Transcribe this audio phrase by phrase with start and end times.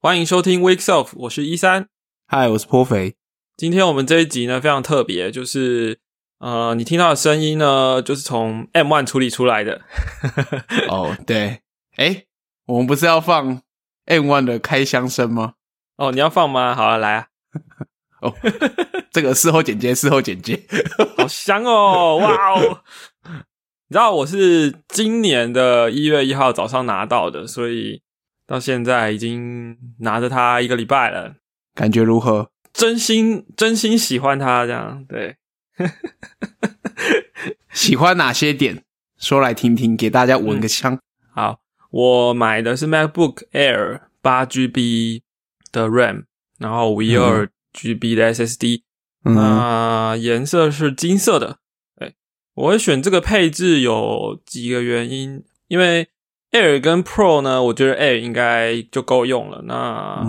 [0.00, 1.88] 欢迎收听 Wake Self，我是一三。
[2.28, 3.16] 嗨，我是颇肥。
[3.56, 5.98] 今天我们这一集呢非常特别，就是
[6.38, 9.80] 呃，你听到的声音呢，就是从 M One 处理出来的。
[10.88, 11.62] 哦，对，
[11.96, 12.26] 哎，
[12.66, 13.60] 我们不是要放
[14.04, 15.54] M One 的开箱声吗？
[15.96, 16.76] 哦，你要放吗？
[16.76, 17.26] 好了，来啊。
[18.22, 18.32] 哦，
[19.10, 20.62] 这个事后剪接， 事后剪接，
[21.16, 22.18] 好香哦！
[22.18, 22.82] 哇哦，
[23.24, 28.00] 你知道我是今年的一月一号早上拿到的，所以
[28.48, 31.36] 到现在已经拿着它一个礼拜了，
[31.74, 32.50] 感觉如何？
[32.72, 35.36] 真心真心喜欢它，这样对。
[37.70, 38.82] 喜欢哪些点？
[39.18, 40.98] 说来听听，给大家闻个香。
[41.32, 45.22] 好，我买的是 MacBook Air 八 GB
[45.70, 46.24] 的 RAM，
[46.58, 47.48] 然后五一二。
[47.70, 48.82] GB 的 SSD，
[49.22, 51.58] 那颜色是金色的。
[51.96, 52.14] 哎，
[52.54, 56.08] 我会选这个配置有几个原因，因为
[56.52, 59.62] Air 跟 Pro 呢，我觉得 Air 应该就够用了。
[59.64, 60.24] 那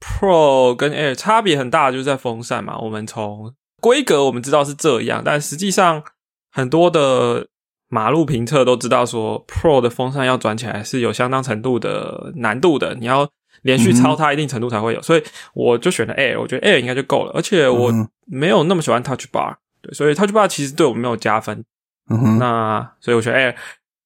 [0.00, 2.78] Pro 跟 Air 差别很大，就是在风扇嘛。
[2.78, 6.02] 我们从规格我们知道是这样，但实际上
[6.50, 7.46] 很多的
[7.88, 13.28] 马路评测都知道说，Pro 的风扇要转起来是有相当程度的难度的，你要。
[13.62, 15.22] 连续超它一定程度才会有，所以
[15.54, 17.90] 我就选了 Air，我觉得 Air 应该就够了，而且我
[18.26, 21.64] 没有那么喜欢 Touch Bar，对，所以 Touch Bar 其实对我没有加分。
[22.10, 23.54] 嗯那所以我选 Air。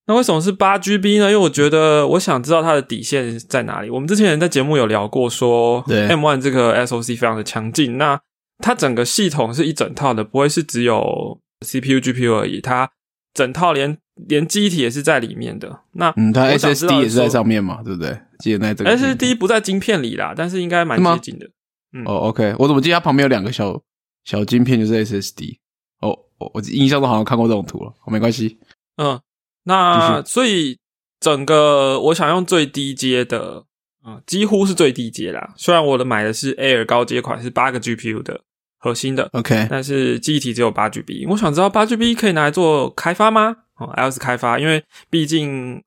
[0.09, 1.27] 那为什么是八 GB 呢？
[1.27, 3.91] 因为我觉得我想知道它的底线在哪里。
[3.91, 8.21] 我们之前在节目有聊过，说 M1 这个 SOC 非常的强劲，那
[8.59, 12.91] 它整个系统是一整套的，不会是只有 CPU、GPU 而已，它
[13.33, 13.99] 整套连。
[14.27, 18.19] 连机体也是在里面的，那嗯，它 SSD 也是在上面嘛，对不对？
[18.41, 21.47] 记得那这个 SSD 不在晶片里啦，但是应该蛮接近的。
[21.93, 23.81] 嗯，哦，OK，我怎么记得它旁边有两个小
[24.25, 25.59] 小晶片，就是 SSD。
[26.01, 28.59] 哦，我我印象中好像看过这种图了，没关系。
[28.97, 29.21] 嗯，
[29.69, 30.79] 那所以
[31.21, 33.65] 整个我想用最低阶的，
[34.03, 35.53] 啊，几乎是最低阶啦。
[35.57, 38.41] 虽然我的买的是 Air 高阶款，是八个 GPU 的
[38.79, 41.27] 核心的，OK，但是记忆体只有八 GB。
[41.29, 43.57] 我想知道八 GB 可以拿来做开发吗？
[43.77, 45.83] 哦，iOS 开发，因为毕竟，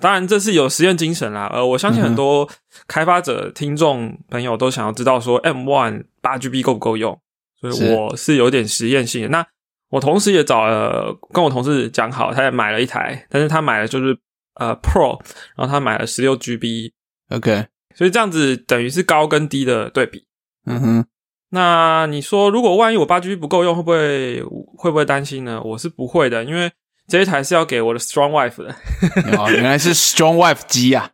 [0.00, 1.50] 当然这是有实验精神啦。
[1.52, 2.48] 呃，我相信很多
[2.86, 7.18] 开发者、听众朋友都想要知道说，M One 八 GB 够不够用，
[7.60, 9.28] 所以我是有点实验性的。
[9.28, 9.46] 那
[9.94, 14.18] 我同时也找了跟我同事讲好，他也买了一台，但是他买的就是
[14.54, 15.20] 呃 Pro，
[15.56, 20.26] 然后他买了十六 GB，OK，所以这样子等于是高跟低的对比。
[20.66, 21.04] 嗯哼，
[21.50, 24.42] 那你说如果万一我八 GB 不够用，会不会
[24.76, 25.62] 会不会担心呢？
[25.62, 26.70] 我是不会的，因为。
[27.06, 28.74] 这一台是要给我的 Strong Wife 的，
[29.36, 31.10] 哦，原来是 Strong Wife 机啊，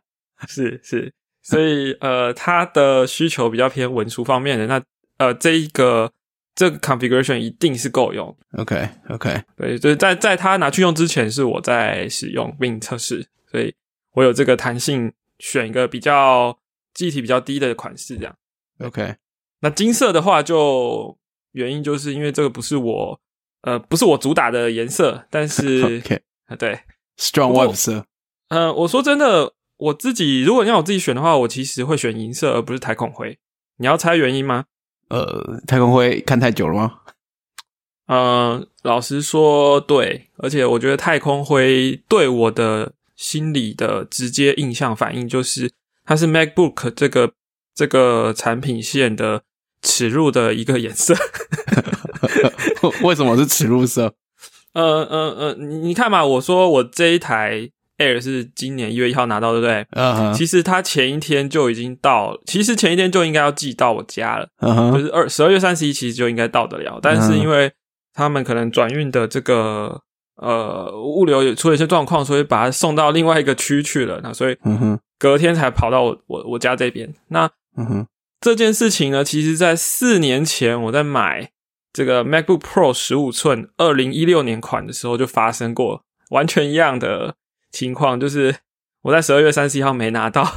[0.47, 1.13] 是是，
[1.43, 4.81] 所以呃，他的需求比较偏文书方面的，那
[5.17, 6.09] 呃，这一个
[6.55, 13.73] 这个 configuration 一定是够用，OK OK，对，就是在在它拿去用之前，是我在使用并测试，所以
[14.13, 16.57] 我有这个弹性，选一个比较
[16.93, 18.35] 记忆体比较低的款式，这样
[18.79, 19.15] ，OK，
[19.61, 21.17] 那金色的话，就
[21.53, 23.21] 原因就是因为这个不是我。
[23.63, 26.01] 呃，不是我主打的颜色，但是
[26.57, 26.79] 对
[27.19, 28.07] ，strong white 色。
[28.47, 33.37] 嗯，我说真的，我自己如果让我自己选的话，我其实会选银色，而不是台孔灰。
[33.77, 34.65] 你要猜原因吗？
[35.11, 36.99] 呃，太空灰看太久了吗？
[38.07, 45.71] 嗯，老实说，对，而且我觉得太空灰对我的心理的直接印象反应就是，
[46.05, 47.33] 它是 MacBook 这个
[47.75, 49.43] 这个产品线的
[49.81, 51.15] 耻辱的一个颜色。
[53.03, 54.13] 为什么是耻辱色？
[54.73, 57.69] 呃呃呃，你你看嘛，我说我这一台
[58.01, 59.85] Air 是今年一月一号拿到，对不对？
[59.91, 64.47] 嗯，其实它前一天就已经到，其实前一天就应该要寄到我家了，
[64.91, 66.99] 就是二十二月三十一，其实就应该到得了。
[67.01, 67.71] 但是因为
[68.13, 70.01] 他们可能转运的这个
[70.37, 74.19] 呃物流也出了一些状况，所以把它送到另外一个区去了。
[74.23, 74.57] 那所以
[75.19, 77.13] 隔天才跑到我我我家这边。
[77.27, 77.49] 那
[78.41, 81.51] 这件事情呢，其实在四年前我在买。
[81.93, 87.35] 这个 MacBook Pro 十五寸，二零一六年款的时候就发生过完全一样的
[87.71, 88.55] 情况，就是
[89.01, 90.47] 我在十二月三十一号没拿到，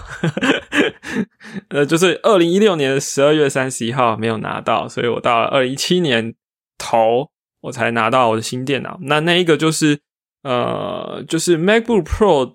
[1.68, 6.34] 呃，就是二零一六年的十二月三十一号没有拿到，所以我到了二零一七年
[6.78, 7.30] 头
[7.62, 8.98] 我才拿到我的新电脑。
[9.02, 10.00] 那那一个就是
[10.42, 12.54] 呃，就是 MacBook Pro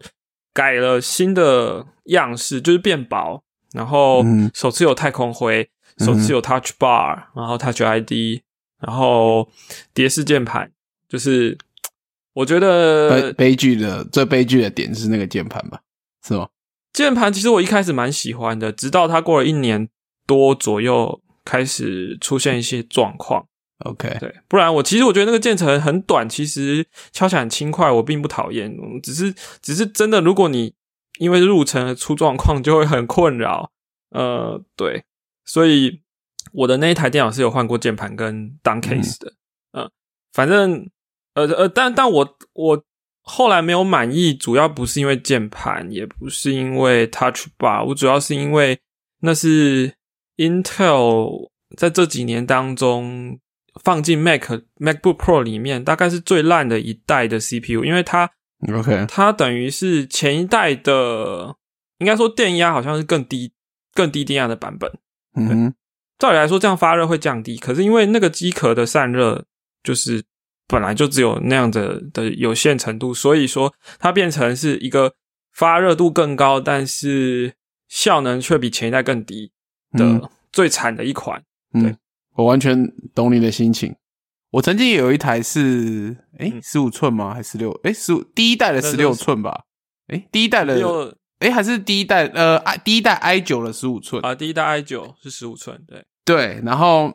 [0.53, 3.41] 改了新的样式，就是变薄，
[3.73, 4.23] 然后
[4.53, 8.41] 首次有太空灰，首次有 Touch Bar，然后 Touch ID。
[8.81, 9.49] 然后
[9.93, 10.71] 蝶式键盘，
[11.09, 11.57] 就是
[12.39, 15.81] 我觉得悲剧的最悲剧的点是那个键盘吧，
[16.25, 16.47] 是吗？
[16.93, 19.89] 键盘其实我一开始蛮喜欢的，直到它过了一年
[20.25, 23.45] 多左右开始出现一些状况。
[23.79, 28.73] OK，对，不然我其实我觉得那个键程很短，其实敲起来很轻快，我并不讨厌。
[29.03, 30.73] 只是只是真的，如果你
[31.19, 33.71] 因为入程出状况，就会很困扰。
[34.11, 35.03] 呃，对，
[35.43, 36.01] 所以
[36.53, 39.33] 我的那一台电脑是有换过键盘跟 down case 的，
[39.73, 39.91] 嗯，
[40.31, 40.89] 反正
[41.47, 42.83] 呃呃，但但我我
[43.21, 48.79] 后来没有满意，主要不是因为键盘，也不是因为 touch bar，我主要是因为
[49.21, 49.93] 那是
[50.37, 53.39] Intel 在这几年当中
[53.83, 54.43] 放进 Mac
[54.77, 58.29] MacBook Pro 里面，大概是最烂的一代的 CPU，因为它
[58.73, 61.55] OK，它等于是前一代的，
[61.99, 63.53] 应该说电压好像是更低。
[63.91, 64.89] 更低电压的版本，
[65.35, 65.73] 嗯，
[66.19, 69.43] 照理来说这样发热会降低，可是因为那个机壳的散热
[69.83, 70.23] 就是
[70.69, 75.13] 本来就只有那样的的有限程度，所以说它变成是一个
[75.51, 77.55] 发热度更高，但是
[77.89, 79.51] 效能却比前一代更低
[79.93, 81.43] 的最惨的一款。
[81.73, 81.97] 嗯，
[82.35, 83.95] 我完全懂你的心情。
[84.51, 87.33] 我曾经也有一台是，哎，十五寸吗？
[87.33, 87.71] 还是六？
[87.83, 89.63] 哎，十五第一代的十六寸吧？
[90.07, 91.17] 哎，第一代的。
[91.39, 96.61] 哎，还是第一代呃，i 第一代 i 九的十五寸啊，第一代 i 九是十五寸，对对。
[96.65, 97.13] 然后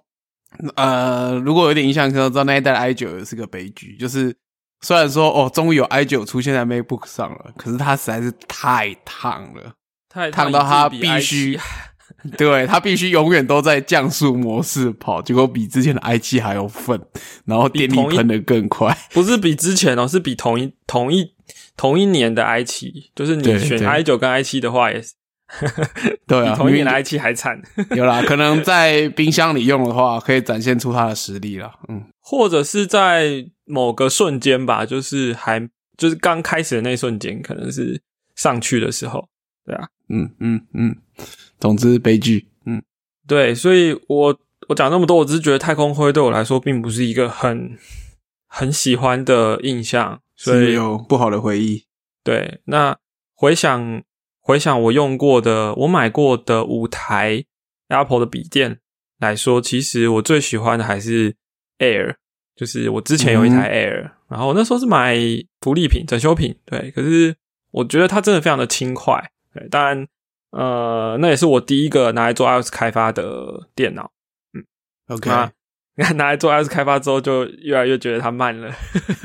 [0.77, 3.97] 呃，如果有点印象，可能知道那一代 i 九也是个悲剧。
[3.97, 4.35] 就是
[4.81, 9.73] 虽然说哦，终于有 i 九出现在 MacBook 上了，可是它实在是太烫了，
[10.09, 11.59] 太烫到它必须，
[12.37, 17.01] 对它必须永远都在降速模式跑，结果比之前的 i 七还要愤，
[17.45, 21.35] 然后电力喷的更快，不是比之前哦，是比同一同一。
[21.77, 25.13] 同一年的 i 七，就是你选 i 九跟 i 七的话，也是
[26.27, 27.61] 对啊，同一年的 i 七还惨。
[27.95, 31.73] 有啦，可能在冰箱里用的话，可以展现出它的实力了。
[31.89, 38.01] 嗯，或者是在某个瞬间吧，就是还就是刚开始的那瞬间，可能是
[38.35, 39.29] 上去的时候，
[39.65, 40.97] 对啊，嗯嗯嗯，
[41.61, 42.49] 总之悲剧。
[42.67, 42.83] 嗯，
[43.27, 44.39] 对，所以我
[44.69, 47.79] 我讲那么多，我只是觉得太空灰对我来说并不是一个很
[48.49, 50.21] 很喜欢的印象。
[50.37, 51.85] 所以有不好的回忆。
[52.25, 52.97] 对，那
[53.37, 54.03] 回想
[54.45, 57.43] 回想我用过的、我买过的五台
[57.89, 58.79] Apple 的笔电
[59.19, 61.35] 来说，其实我最喜欢的还是
[61.79, 62.17] Air，
[62.55, 65.17] 就是我之前有一台 Air，然后那时候是买
[65.63, 66.55] 福利品、整修品。
[66.67, 67.35] 对，可是
[67.71, 69.31] 我觉得它真的非常的轻快。
[69.55, 70.07] 对，当然，
[70.51, 74.13] 呃，那也是我第一个拿来做 iOS 开发的电脑。
[74.53, 74.63] 嗯
[75.09, 75.31] ，OK。
[75.97, 78.71] 你看 拿来做 iOS 开发之后，就越来越觉得它慢了。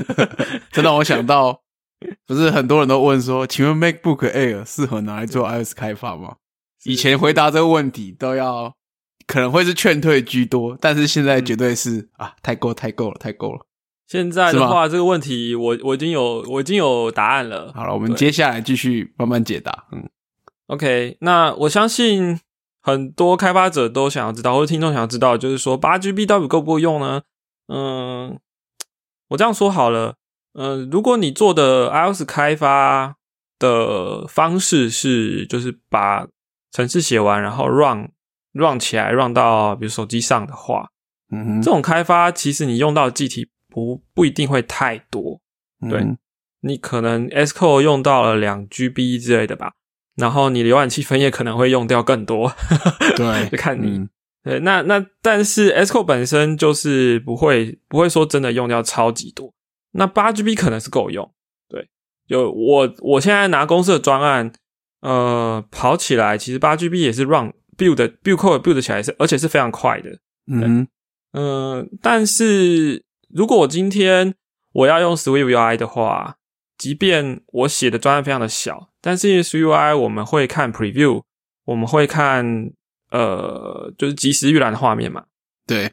[0.71, 1.61] 这让我想到，
[2.25, 6.37] 不是很多人都问说，请问 MacBook Air 适合拿来做 iOS 开发吗？
[6.83, 8.73] 以前回答这个问题都要
[9.27, 13.65] 可能会是劝退居多，但是现在绝对是啊，太够太够了，太够了。
[14.07, 17.71] 现在的话，这个问题我我已经有我已经有答案了。
[17.75, 19.85] 好了，我们接下来继续慢慢解答。
[19.91, 20.09] 嗯
[20.67, 22.39] ，OK，那我相信。
[22.81, 27.23] 很多开发者都想要知道，或者听众想要知道，就是说八 GB 到底够不够用呢？
[27.67, 28.39] 嗯，
[29.27, 30.15] 我这样说好了，
[30.61, 33.15] 嗯，如果你做的 iOS 开发
[33.57, 36.27] 的方式是，就是把
[36.71, 38.09] 程式写完，然后 run
[38.51, 40.89] run 起来，run 到比如手机上的话，
[41.31, 45.39] 嗯，这种开发其实你用到的记体不不一定会太多，
[45.89, 46.05] 对
[46.61, 49.71] 你可能 S Code 用到了两 GB 之类的吧。
[50.17, 52.51] 然后你浏览器分页可能会用掉更多，
[53.15, 54.05] 对， 就看你。
[54.43, 59.53] 对，那那但是 S Code 本身就是不会不会说真的用掉超级多。
[59.91, 61.31] 那八 GB 可能是够用，
[61.67, 61.89] 对。
[62.27, 64.51] 就我我现在拿公司的专案，
[65.01, 70.19] 呃，跑起来其实八 GB 也是 run build build code build 起来是，而且是非常快的。
[70.51, 70.87] 嗯
[71.33, 74.35] 嗯，但是如果我今天
[74.73, 76.37] 我要用 Swift UI 的话，
[76.77, 78.89] 即便我写的专案非常的小。
[79.01, 81.23] 但是因为 UI 我们会看 Preview，
[81.65, 82.71] 我们会看
[83.11, 85.25] 呃，就是即时预览的画面嘛。
[85.65, 85.91] 对，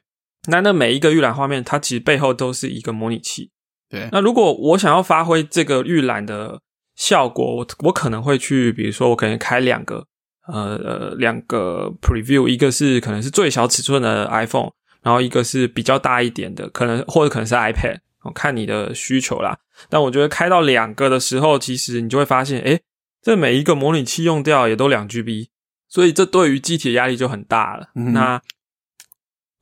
[0.48, 3.50] 那那每一个预览画面，它其实背后都是一个模拟器。
[3.88, 6.60] 对，那如果我想要发挥这个预览的
[6.94, 10.06] 效果，我我可能会去，比如说我可能开两个
[10.48, 14.70] 呃呃两个 Preview，一个是可能是最小尺寸的 iPhone，
[15.02, 17.98] 然后一个是比较大一点的，可能或者可能是 iPad，
[18.34, 19.58] 看你的需求啦。
[19.88, 22.80] 但我觉得开到两个的时候，其实你就会发现，诶。
[23.22, 25.48] 这每一个模拟器用掉也都两 GB，
[25.88, 27.88] 所以这对于机体的压力就很大了。
[27.94, 28.40] 那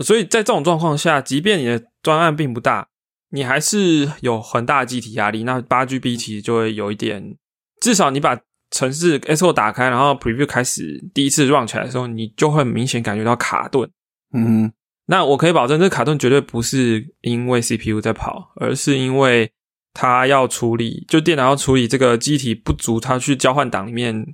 [0.01, 2.89] 所以在这种状况下，即便你的专案并不大，
[3.35, 5.43] 你还是有很大的机体压力。
[5.43, 7.37] 那八 GB 其实就会有一点，
[7.81, 13.91] 至少你把城市 SO 打开，然后 Preview 开始第一次 run 起来的时候，你就会明显感觉到卡顿。
[14.33, 14.73] 嗯，
[15.07, 19.51] 那我可以保证，这卡顿绝对不是因为 CPU 在跑，而是因为。
[19.97, 24.27] 它要处理，就电脑要处理这个机体不足，它去交换档里面，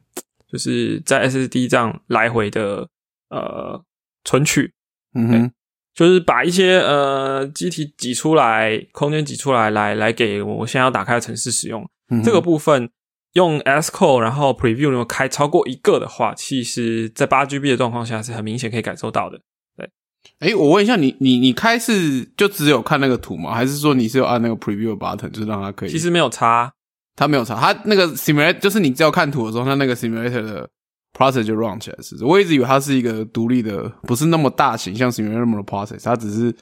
[0.50, 2.88] 就是在 SSD 这样来回的
[3.28, 3.78] 呃
[4.24, 4.72] 存取，
[5.14, 5.52] 嗯哼，
[6.00, 11.86] 就是把一些呃机体挤出来，空间挤出来，来来给我现在要打开的城市使用。
[12.24, 12.88] 这个部分
[13.34, 19.40] 用 S Code，然后 Preview 如果开超过一个的话，其实在八 GB 的状况下是很明显可以感受到的。
[19.76, 19.90] 对，
[20.38, 23.52] 哎，我问一下你，你你开是就只有看那个图吗？
[23.52, 25.90] 还是说你是有按那个 Preview button，就是让它可以？
[25.90, 26.72] 其实没有差，
[27.14, 30.70] 它没有差，它那个 Simulator 就是你只要看图的时候，它那个 Simulator 的
[31.12, 31.96] process 就 run 起来。
[32.02, 36.54] 是，我一直以为它是一个独立的，不是那么大型，像那么的 process，它只是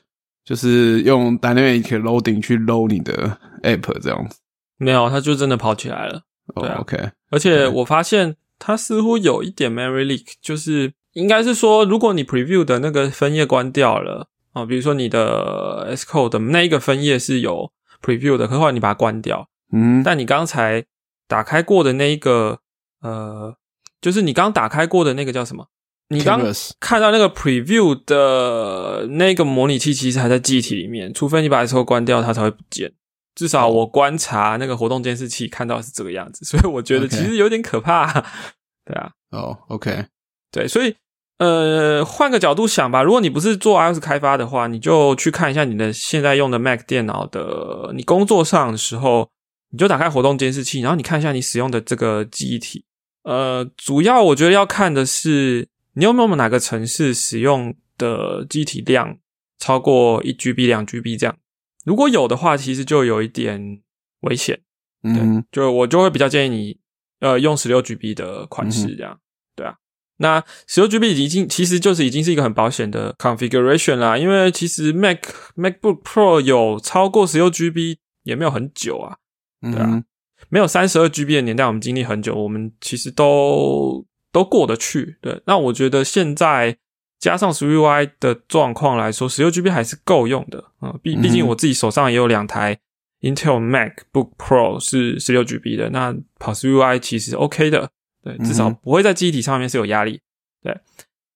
[0.44, 4.38] 就是用 dynamic loading 去 load 你的 app 这样子。
[4.78, 6.22] 没有，它就真的跑起来了。
[6.54, 7.10] 对，OK。
[7.30, 17.70] 而且我发现它似乎有一点 memory leak，就是应该是说，如果你 preview 的那个分页关掉了啊，比如说你的 S code 的那一个分页是有
[18.02, 20.84] preview 的，可后来你把它关掉，嗯，但你刚才
[21.26, 22.60] 打开过的那一个
[23.02, 23.54] 呃，
[24.00, 25.66] 就是你刚打开过的那个叫什么？
[26.10, 26.40] 你刚
[26.80, 32.90] 看到那个 preview 的那个模拟器，其实还在记忆体里面，除非你把 S code 关掉，它才会不见。
[33.34, 38.10] 至少我观察那个活动监视器看到是这个样子，所以我觉得其实有点可怕。
[38.86, 40.06] 对啊，哦，OK，
[40.50, 40.96] 对，所以
[41.36, 49.28] 呃，换个角度想吧，如果你不是做 iOS 开发的话，你就去看一下你的现在用的 Mac 电脑的，你工作上的时候，
[49.72, 52.86] 你就打开活动监视器，然后你看一下你使用的这个记忆体。
[53.28, 59.18] 呃，主要我觉得要看的是你有没有哪个城市使用的机体量
[59.58, 61.36] 超过一 GB、两 GB 这样。
[61.84, 63.82] 如果有的话，其实就有一点
[64.20, 64.62] 危险。
[65.02, 66.78] 嗯，就我就会比较建议你，
[67.20, 69.20] 呃，用十六 GB 的款式这样。
[69.54, 69.76] 对啊，
[70.16, 74.16] 那十六 GB 已经其实就是已经是一个很保险的 configuration 啦。
[74.16, 75.18] 因为其实 Mac
[75.54, 79.18] MacBook Pro 有超过十六 GB 也没有很久啊。
[79.60, 80.02] 对啊，
[80.48, 85.16] 没有三十二 GB 的年代，我们经历很久，我们其实都都过得去。
[85.20, 86.78] 对，那我觉得现在。
[87.20, 90.94] 加上 SwiftUI 的状况来说，十六 GB 还是够用的啊。
[91.02, 92.78] 毕毕竟我自己手上也有两台
[93.22, 97.90] Intel MacBook Pro 是十六 GB 的，那跑 SwiftUI 其实 OK 的，
[98.22, 100.20] 对，至少不会在记忆体上面是有压力。
[100.62, 100.78] 对，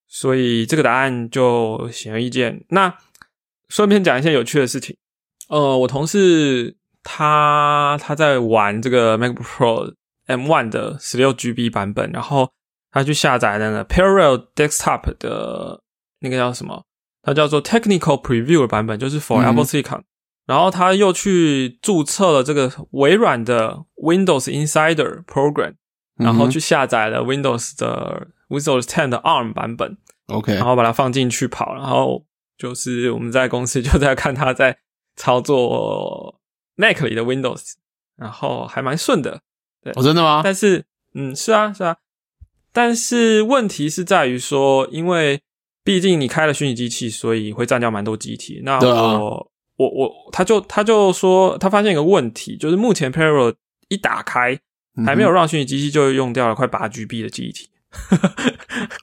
[0.07, 2.65] 所以这个答案就显而易见。
[2.69, 2.97] 那
[3.69, 4.97] 顺便讲一些有趣的事情，
[5.49, 9.95] 呃，我同事他他在玩这个 MacBook Pro
[10.27, 12.51] M1 的十六 GB 版本，然后。
[12.95, 15.83] 他去下载那个 Parallel Desktop 的
[16.19, 16.85] 那个叫什么？
[17.23, 20.03] 它叫做 Technical Preview 版本，就是 For Apple Silicon。
[20.45, 25.77] 然后他又去注册了这个微软的 Windows Insider Program，
[26.17, 29.97] 然后去下载了 Windows 的 Windows 10的 ARM 版本。
[30.27, 32.27] OK，然后把它放进去跑，然后
[32.59, 34.77] 就是我们在公司就在看他在
[35.17, 36.42] 操作
[36.83, 37.75] Mac 里的 Windows，
[38.17, 39.41] 然后还蛮顺的。
[39.81, 40.41] 对，哦，真的吗？
[40.43, 40.85] 但是，
[41.15, 41.97] 嗯，是啊，是啊。
[42.73, 45.41] 但是问题是在于说，因为
[45.85, 48.63] 毕竟你开了虚拟机器，所以会占掉蛮多机体。
[48.65, 53.55] 那我我我，他就他就说，他发现一个问题，就是目前 Parallel
[53.89, 54.59] 一打开，
[55.05, 57.69] 还没有让虚拟机器就用掉了快八 GB 的记忆体。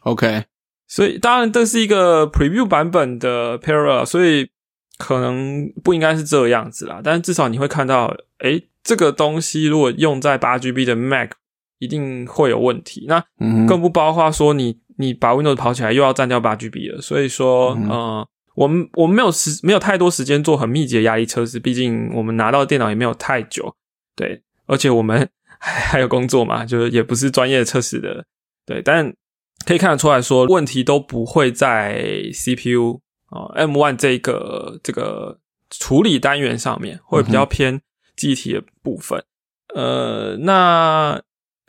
[0.02, 0.46] OK，
[0.88, 4.50] 所以当然这是一个 Preview 版本的 Parallel，所以
[5.00, 7.02] 可能不应该是这样子啦。
[7.04, 11.32] 但是至少你会看到，哎，这个东西如果用在八 GB 的 Mac。
[11.82, 13.24] 一定会有问题，那
[13.66, 23.74] 更不包括说你你把 Windows 跑起来又要占掉八 GB 了，所以说，呃，我们我们没有时没有太多时间做很密集的压力测试，毕竟我们拿到电脑也没有太久，
[24.14, 28.26] 对，而且我们还 还有工作嘛，就是也不是专业测试的，
[28.66, 29.14] 对，但
[29.66, 32.04] 可以看得出来说问题都不会在
[32.34, 33.00] CPU
[33.30, 37.82] 啊 M1 这个这个处理单元上面，会比较偏
[38.16, 39.24] 记忆体的部分，
[39.76, 41.22] 呃，那。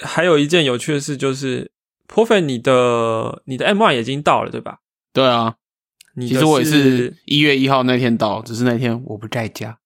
[0.02, 1.72] 还有一件有趣的事就是
[2.08, 4.78] p r o f e 你的你的 M One 已经到了，对吧？
[5.12, 5.56] 对啊，
[6.14, 9.78] 你其实我也是一月一号那天到，只是那天我不在家。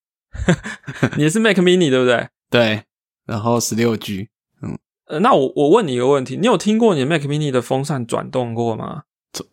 [1.19, 2.29] 你是 Mac Mini 对不对？
[2.49, 2.85] 对，
[3.27, 4.29] 然后十六 G。
[4.63, 9.03] 嗯，呃，那我我问你一个问题，你有听过你 Mac Mini 的风扇转动过吗？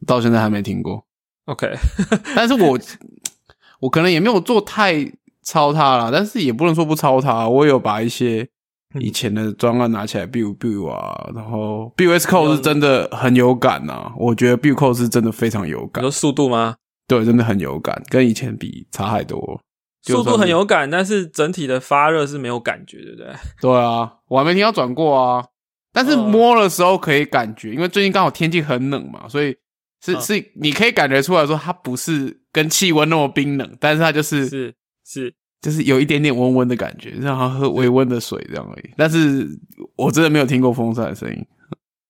[0.06, 1.08] 到现在还没听过。
[1.52, 1.70] OK，
[2.36, 2.78] 但是我
[3.80, 4.94] 我可能也没有做太
[5.44, 8.48] 抄它啦，但是也不能说不抄它，我有把一些。
[9.00, 14.12] 以前的专案拿起来，build build 啊，然后 build S code 是真的很有感呐。
[14.18, 16.04] 我觉得 build code 是真的非常有感。
[16.04, 16.76] 有速度吗？
[17.08, 19.62] 对，真的很有感，跟以前比差太多。
[20.02, 23.28] 速度很有感，但是整体的发热是没有感觉，对不对？
[23.62, 25.46] 对啊，我还没听到转过啊。
[25.94, 29.56] 但是摸的时候可以感觉，因为最近刚好天气很冷嘛，所以
[30.02, 34.74] 是是你可以感觉出来说它不是跟气温那么冰冷，但是它就是是
[35.06, 35.34] 是。
[35.62, 38.90] 就是有一点点温温的感觉，让它喝微温的水这样而已。
[38.98, 39.48] 但是
[39.96, 41.46] 我真的没有听过风扇的声音。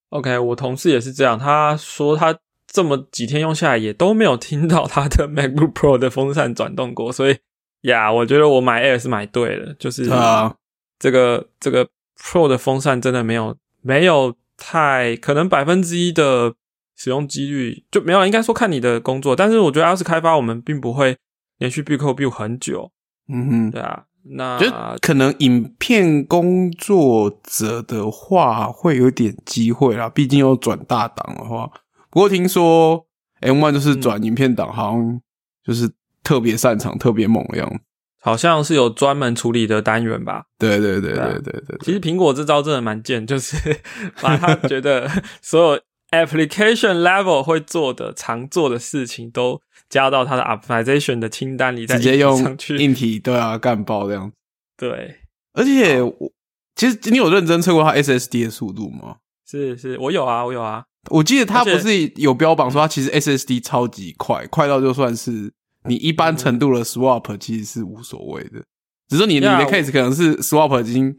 [0.08, 2.34] OK，我同事也是这样，他说他
[2.66, 7.12] 这么几天用下来也都没有听到他的 MacBook Pro 的风扇转动过。
[7.12, 7.38] 所以
[7.82, 10.56] 呀，我觉得我买 Air 是买对了，就是啊，
[10.98, 11.86] 这个这个
[12.18, 16.54] Pro 的风扇真的没有没有太可能百分之一的
[17.02, 18.28] 使用几率就没有了。
[18.28, 21.18] 应该说看你的工作，但是我觉得 iOS 开发我们并不会
[21.58, 22.92] 连续 build code build 很久。
[23.28, 24.04] 嗯哼，对啊，
[24.36, 24.68] 那就
[25.02, 31.72] 可能影片工作者的话会有点机会啦，毕竟要转大档的话。
[32.12, 33.08] 不过听说
[33.40, 35.22] M One 就是转影片档，好像
[35.66, 35.90] 就是
[36.24, 37.80] 特别擅长、特别猛的样子。
[38.24, 40.46] 好像是有专门处理的单元吧？
[40.60, 41.78] 对对对对对对。
[41.82, 43.58] 其实苹果这招真的蛮贱，就是
[44.22, 45.10] 把他觉得
[45.42, 45.82] 所有
[46.12, 54.32] application level 会做的、常做的事情都加到它的 optimization 的清单里，直接用硬体对啊干爆这样。
[54.78, 55.22] 对，
[55.54, 56.32] 而且我
[56.76, 59.18] 其实你有认真测过它 SSD 的速度吗？
[59.50, 60.86] 是是，我有啊，我有啊。
[61.10, 65.52] 我记得它不是有标榜说它其实 SSD 超级快，快到就算是。
[65.86, 68.64] 你一般程度的 swap 其实是无所谓的，
[69.08, 71.18] 只是你你的 case 可能是 swap 已经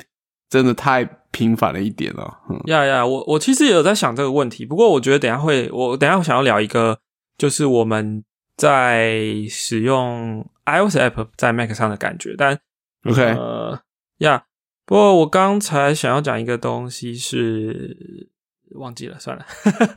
[0.49, 2.39] 真的太频繁了一点了。
[2.67, 6.99] 呀呀，我我其实也有在想这个问题，不过我觉得等下会，我等下我想要聊一个，
[7.37, 8.23] 就是我们
[8.57, 12.37] 在使用 iOS app 在 Mac 上的感觉。
[12.39, 12.57] 但
[13.05, 13.81] OK，呃，
[14.19, 14.45] 呀，
[14.87, 18.31] 不过我刚才想要讲一个东西是
[18.77, 19.45] 忘记了，算了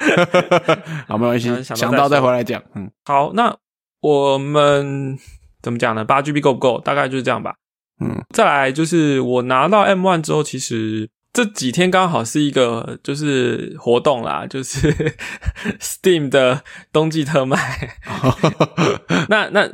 [1.08, 2.64] 好，没关系，想到再回来讲。
[2.74, 3.56] 嗯，好，那。
[4.02, 5.18] 我们
[5.64, 6.06] 怎么讲呢？
[6.06, 6.80] 八 GB 够不够？
[6.82, 7.56] 大概就是这样吧。
[8.00, 14.92] 嗯，再来就是我拿到 M One 之后，其实这几天刚好是一个就是活动啦， 就是
[15.80, 16.64] Steam 的
[16.94, 17.98] 冬季特卖。
[19.30, 19.70] 那那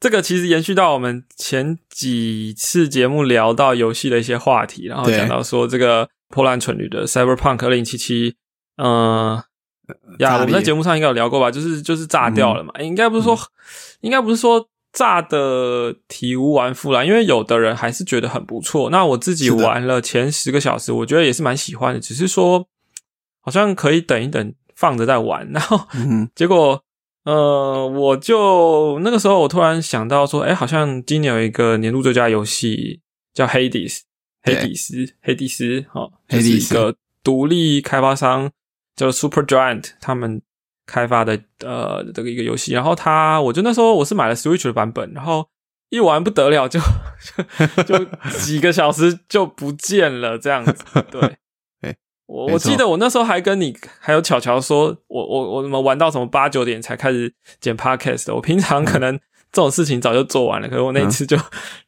[0.00, 8.34] 这个其实延续到我们前几次节目聊到游戏的一些话题，然后讲到说这个破烂蠢驴的 Cyberpunk 二零七七，
[8.76, 9.42] 嗯。
[10.18, 11.50] 呀，我们在节目上应该有聊过吧？
[11.50, 13.34] 就是就是炸掉了嘛，应该不是说，
[14.02, 18.90] 应该不是说炸的体无完肤啦，因为有的人还是觉得很不错。
[18.90, 22.66] 那我自己玩了前十个小时，我觉得也是蛮喜欢的，只是说
[23.40, 25.48] 好像可以等一等，放着再玩。
[25.54, 25.80] 然后
[26.34, 26.82] 结果，
[27.24, 33.00] 呃，我就那个时候我突然想到说，哎，好像今年有一个年度最佳游戏
[33.32, 34.02] 叫《黑迪斯》，
[34.42, 38.50] 黑迪斯，黑迪斯，哈，就是一个独立开发商。
[38.98, 40.42] 叫 Super Giant，他们
[40.88, 45.46] 开发的呃这个一个游戏，然后他，我就那时候我是买了 Switch 的版本，然后
[45.90, 46.80] 一玩不得了，就
[47.86, 48.06] 就
[48.40, 50.74] 几个小时就不见了，这样子。
[51.10, 51.36] 对，
[52.26, 59.14] 我我记得我那时候还跟你还有巧巧说，我我我怎么玩到什么八九点才开始剪 Podcast，的我平常可能
[59.52, 61.36] 这种事情早就做完了，可是我那次就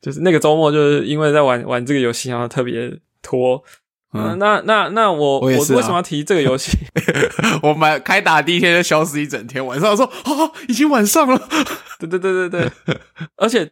[0.03, 3.63] 就是那个周末就是因为在玩玩这个游戏，然后特别拖。
[4.13, 6.77] 嗯，那那那我我为什么要提这个游戏？
[7.63, 11.49] 我们开打第一天就消失一整天，晚上说啊，已经晚上了。
[12.01, 13.01] 对对对对对，
[13.37, 13.71] 而且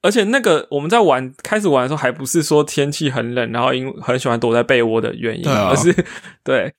[0.00, 5.94] 而且那个我们在玩开始玩的时候，还不是说天气很冷，然后因很喜欢躲在被窝的原因，而是
[6.42, 6.72] 对。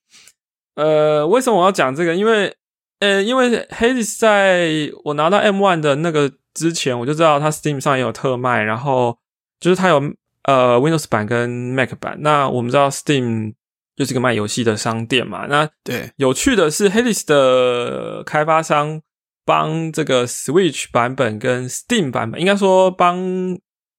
[0.75, 2.15] 呃，为什么我要讲这个？
[2.15, 2.55] 因为
[3.01, 9.19] 呃，因为 Hades 在我拿到 M One 的那个之前，我就知道它 Steam 上也有特卖，然后
[9.59, 10.01] 就是它有。
[10.49, 13.53] 呃，Windows 版跟 Mac 版，那我们知道 Steam
[13.95, 15.45] 就是个卖游戏的商店嘛。
[15.45, 18.99] 那对，有趣的是 h a l i s 的开发商
[19.45, 23.19] 帮这个 Switch 版本跟 Steam 版本，应该说帮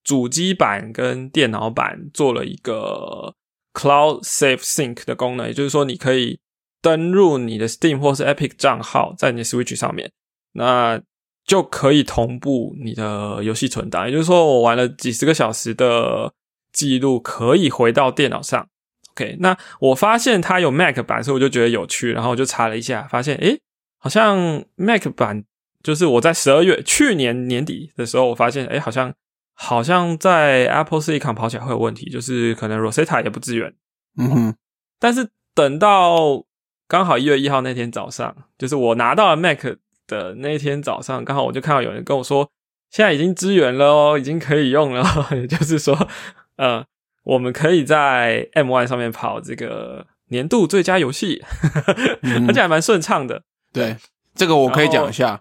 [0.03, 3.35] 主机版跟电脑版做了一个
[3.73, 6.41] Cloud Safe Sync 的功能，也就是说，你可以
[6.83, 10.11] 登入你的 Steam 或是 Epic 账号在你的 Switch 上面，
[10.55, 11.01] 那。
[11.47, 16.33] 就可以同步你的游戏存档，也就是说，我玩了几十个小时的
[16.73, 18.69] 记录可以回到电脑上。
[19.13, 23.61] OK，那我发现它有 Mac 版，所以我就觉得有趣，然后我就查了一下，发现诶，
[23.99, 25.45] 好像 Mac 版
[25.83, 29.13] 就是我在十二月去年年底的时候，我发现诶，好像
[29.55, 33.75] 好像在 Apple Silicon 跑起来会有问题，就是可能 Rosetta 也不支援。
[34.19, 34.55] 嗯哼，
[34.99, 36.45] 但是等到
[36.87, 39.77] 刚好一月一号那天早上，就是我拿到了 Mac。
[40.11, 42.51] 的那天早上，刚好我就看到有人跟我说，
[42.91, 45.05] 现在已经支援了哦，已经可以用了。
[45.31, 45.95] 也就是说，
[46.61, 46.85] 呃，
[47.25, 51.43] 我们可以在 M One 上面跑这个年度最佳游戏，
[52.47, 53.43] 而且还蛮顺畅的。
[53.73, 53.97] 对，
[54.35, 55.41] 这个我可以讲一下，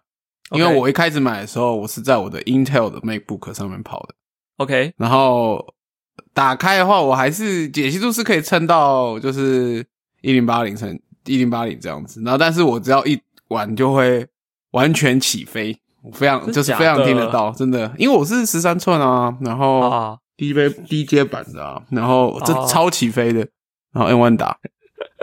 [0.52, 4.16] 因为我一开始买的时候，我是在我的 Intel 的 MacBook 上面跑的。
[4.58, 5.74] OK，然后
[6.34, 9.86] 打开的话，我还是解析度是可以撑到就是
[10.22, 12.22] 一零八零乘一零八零这样子。
[12.24, 14.26] 然后，但是我只要一玩就会。
[14.72, 23.40] 完全起飞，我非常就是非常听得到，真的，因为我是十三寸啊，然后低阶低阶版的啊，然后这超起飞的，
[23.92, 24.58] 然后 N one 打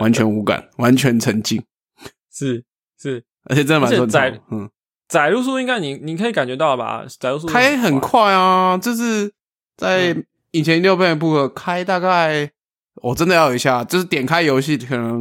[0.02, 1.64] 完全无感，完全沉浸，
[2.30, 2.62] 是
[3.00, 4.68] 是，而且真的蛮顺畅，嗯，
[5.08, 7.06] 载入速应该你你可以感觉到吧？
[7.18, 9.32] 载入速开很快啊，就是
[9.78, 10.14] 在
[10.50, 12.50] 以前六倍不开大概
[12.96, 15.18] 我真的要一下，就是点开游戏，可能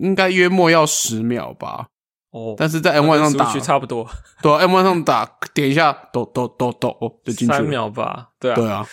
[0.00, 1.88] 应该约莫要十秒吧。
[2.30, 4.08] 哦，但是在 M One 上打差不多，
[4.42, 8.30] 对，M One 上打点一下，抖抖抖抖哦，就进去三秒吧。
[8.38, 8.86] 对啊，对啊。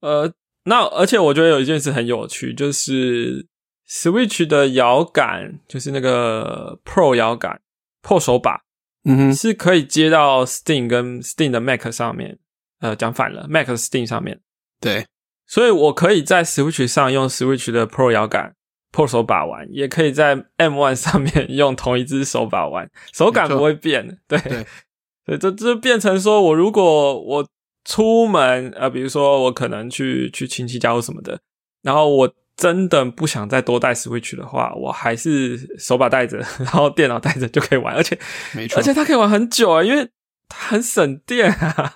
[0.00, 0.32] 呃，
[0.64, 3.46] 那而且我觉得有一件事很有趣，就是
[3.88, 7.60] Switch 的摇杆，就是那个 Pro 摇杆、
[8.02, 8.62] Pro 手把，
[9.04, 12.38] 嗯哼，是可以接到 Steam 跟 Steam 的 Mac 上面。
[12.80, 14.40] 呃，讲反了，Mac Steam 上面。
[14.80, 15.04] 对，
[15.46, 18.54] 所以我可以在 Switch 上用 Switch 的 Pro 摇杆、
[18.90, 24.18] Pro 手把玩，也可以在 M One 上面 用同一只手把玩，手感不会变。
[24.26, 24.38] 对，
[25.26, 27.46] 所以这这变成说我如果我
[27.84, 31.40] 出门，呃，比如说我可能去去亲戚家或什么的，
[31.82, 38.18] 然后我真的不想再多带 Switch 的话，我还是手把带着， 然后电脑带着就可以玩，而且
[38.54, 40.08] 没错，而且它可以玩很久啊，因为
[40.48, 41.94] 它很省电啊。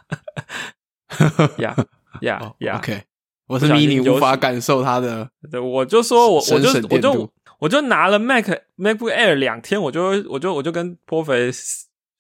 [1.58, 1.76] 呀
[2.22, 3.02] 呀呀！OK，
[3.46, 5.28] 我是迷你，无法感受它的。
[5.50, 11.50] 对，我就说我我就我就我就拿了 Mac MacBook Air 两天，我就我就我就跟颇肥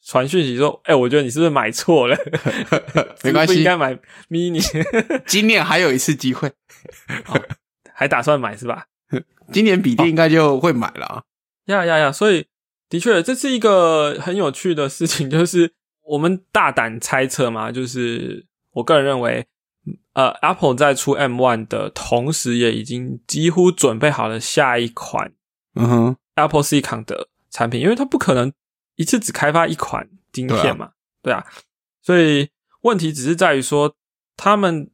[0.06, 2.16] 传讯息说：“哎，我觉得你是不是买错了？
[3.24, 4.62] 没关系，应该买 Mini。
[5.26, 6.52] 今年还有一次机会，
[7.94, 8.86] 还打算买是吧？
[9.52, 11.22] 今年笔电应该就会买了啊！
[11.66, 12.12] 呀呀呀！
[12.12, 12.46] 所以
[12.88, 18.46] 的确，这是一个很有趣的事情，就是我们大胆猜测嘛，就是。
[18.74, 19.46] 我个人认为，
[20.14, 25.30] 呃，Apple 在出 M One 的同时，也已经几乎准备好了下一款，
[25.76, 28.52] 嗯哼，Apple Silicon 的产品，因为它不可能
[28.96, 30.90] 一次只开发一款晶片嘛，
[31.22, 31.44] 对啊，
[32.02, 32.48] 所以
[32.82, 33.94] 问题只是在于说，
[34.36, 34.90] 他们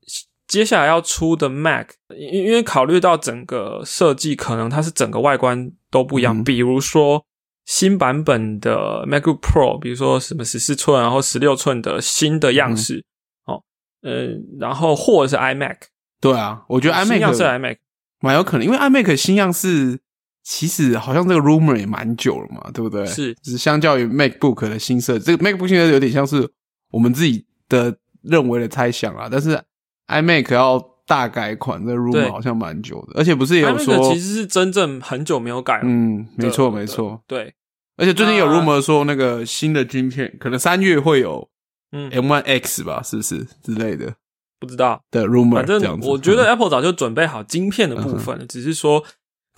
[0.47, 7.25] 接下来要出的 Mac，因因为考虑到整个设计，可能它是整个外观都不一样，比如说
[7.67, 13.05] 新版本的 MacBook Pro，比如说什么十四寸，然后十六寸的新的样式。
[13.45, 13.63] 哦
[14.03, 15.77] 嗯，然后或者是 iMac，
[16.21, 17.77] 对啊，我觉得 iMac 样式 iMac
[18.21, 20.01] 蛮有可能，因为 iMac 新样式
[20.43, 23.05] 其实好像这个 rumor 也蛮久了嘛，对不对？
[23.07, 26.49] 是，只是相较于 MacBook 的新设，这个 MacBook 新设有点像是
[26.91, 29.29] 我们自己的认为的猜想啊。
[29.31, 29.61] 但是
[30.09, 35.83] iMac 要大改款，这 rumor 好像蛮久的，而且不是也有说其实是真正很久没有改了。
[35.85, 37.55] 嗯，没错没错，对。
[37.97, 41.49] 而且最近有 rumor 说那个新的晶片可能三月会有。
[41.93, 44.15] 嗯，M One X 吧，是不是之类的？
[44.61, 45.57] 不知道的 rumor。
[45.57, 49.03] 反正我觉得 Apple 早就准备好晶片的部分了，只是说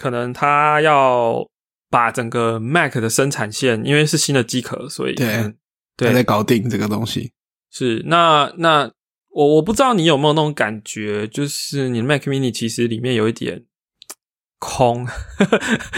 [0.02, 1.46] 可能他要
[1.88, 5.54] 把整个 Mac 的生产线，因为是新的机壳，所以对
[5.96, 7.32] 对在搞定这个东西。
[7.70, 8.90] 是那那
[9.30, 13.64] 我我不知道你有没有那种感觉，就是你的 Mac Mini 其实里面有一点
[14.58, 15.06] 空，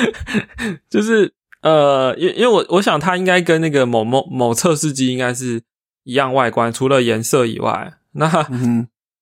[0.90, 5.62] 就是呃，因因为我我想它应该跟那个某某某测试机应该是。
[6.06, 8.46] 一样外观，除了颜色以外，那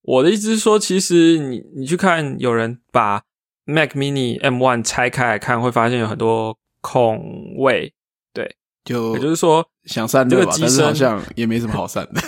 [0.03, 3.23] 我的意思是说，其实你你去看，有人把
[3.65, 7.93] Mac Mini M1 拆开来看，会发现有很多空位。
[8.33, 12.21] 对，就也就是说，想散这个机身好像也没什么好散 的。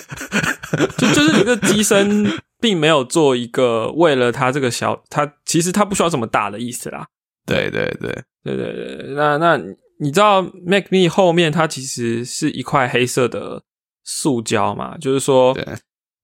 [0.99, 2.27] 就就是这个机身，
[2.61, 7.07] 并没有做一个为了它这个小，它其实它不需要这么大的意思啦。
[7.47, 8.11] 对对对
[8.43, 9.61] 对对对，那那
[10.01, 13.63] 你知道 Mac Mini 后面它其实是一块黑色的。
[14.07, 15.57] 塑胶嘛，就是说，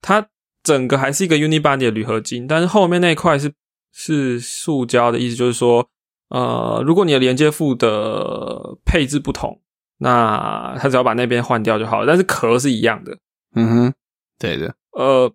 [0.02, 0.28] 它
[0.62, 3.50] 整个还是一个 Unibody 的铝合金，但是后面那一块是
[3.92, 5.88] 是塑胶的意思，就是说，
[6.28, 9.60] 呃，如果你的连接副的配置不同，
[9.98, 13.18] 那它只要把那边换掉就好了，但是壳是一样的。
[13.54, 13.94] 嗯哼，
[14.38, 14.74] 对的。
[14.92, 15.32] 呃，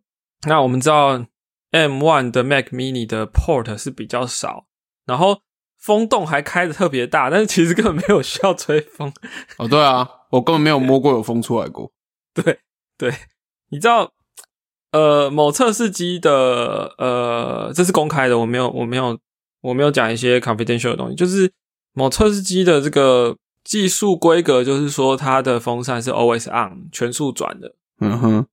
[0.47, 1.25] 那我们知道
[1.71, 4.65] M One 的 Mac Mini 的 port 是比较少，
[5.05, 5.41] 然后
[5.77, 9.13] 风洞还开的特别大，但是其实根本没有需要吹风。
[9.57, 11.91] 哦，对啊，我根本没有摸过有风出来过。
[12.33, 12.59] 对
[12.97, 13.13] 对，
[13.69, 14.13] 你知道，
[14.95, 19.19] 呃，某测试机的，呃，这是公开的，我没有，我没有，
[19.59, 21.15] 我没有讲一些 confidential 的东西。
[21.15, 21.51] 就是
[21.91, 27.75] 某测试机的这个技术规格，就是说它的风扇是 always on 全速转的。
[27.99, 28.45] 嗯哼，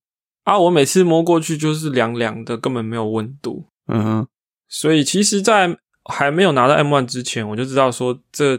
[0.42, 3.66] 啊，我每次摸过去就是凉凉的，根本没有温度。
[3.87, 4.26] 嗯哼，
[4.68, 8.59] 所以其实，在还没有拿到 M one 之前，我就知道说这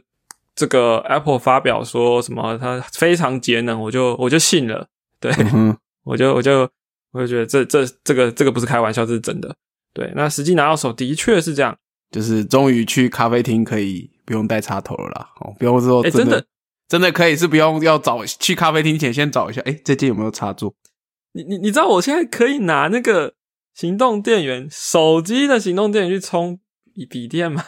[0.56, 4.88] 这个 Apple 发表说什么它非常节能，我就我就信了。
[5.20, 5.34] 对，
[6.06, 6.70] 我就我就
[7.14, 9.56] 我就觉得这这这个这个不是开玩笑，这是真的。
[9.94, 11.78] 对，那实际拿到手的确是这样，
[12.12, 15.30] 就是终于去咖啡厅可以不用带插头了啦。
[15.40, 16.44] 哦，不用说真的
[16.88, 20.74] 真的可以是不用要找去咖啡厅前先找一下，哎，这件有没有插座？
[21.34, 23.36] 你你你知道我现在可以拿那个
[23.76, 26.60] 行动电源，手机的行动电源去充
[26.94, 27.64] 笔笔电吗？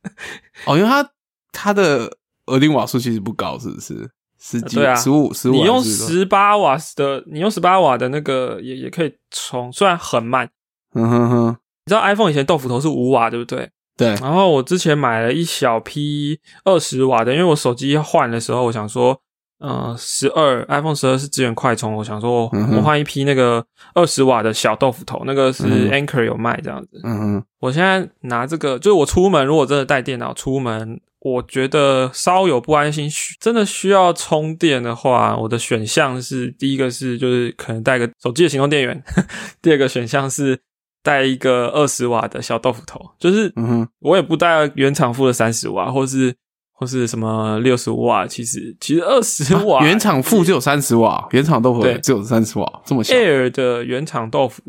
[0.66, 1.10] 哦，因为它
[1.52, 2.16] 它的
[2.46, 4.10] 额定瓦数其实不高，是不是？
[4.40, 10.48] 十几、十五、十五，你用十八瓦的，你用十八瓦的那个也也可以充，虽然很慢。
[10.94, 13.70] 嗯哼哼，你知道 iPhone 以前豆腐头是五瓦，对不对？
[13.96, 19.20] 对，然后我之前买了一小批二十瓦的，因为我手机换的时候，我想说，
[19.58, 23.62] 呃，十二 iPhone 十二是支援快充，我想说我换一批那个
[23.94, 27.00] 二十瓦的小豆腐头，那个是 Anchor 有卖这样子。
[27.04, 39.02] 嗯嗯，我现在拿这个，就是我出门如果真的带电脑出门，我觉得稍有不安心，真的需要充电的话，我的选项是第一个是就是可能带个手机的行动电源，
[39.62, 40.60] 第二个选项是。
[41.02, 46.36] 带一个二十瓦的小豆腐头，就是嗯我也不带原厂附的三十瓦，或是
[46.74, 48.26] 或是什么六十五瓦。
[48.26, 53.14] 其实其实二十瓦原厂附只有三十瓦，原厂豆腐只有三十瓦，这么小。
[53.14, 54.62] Air 的原厂豆腐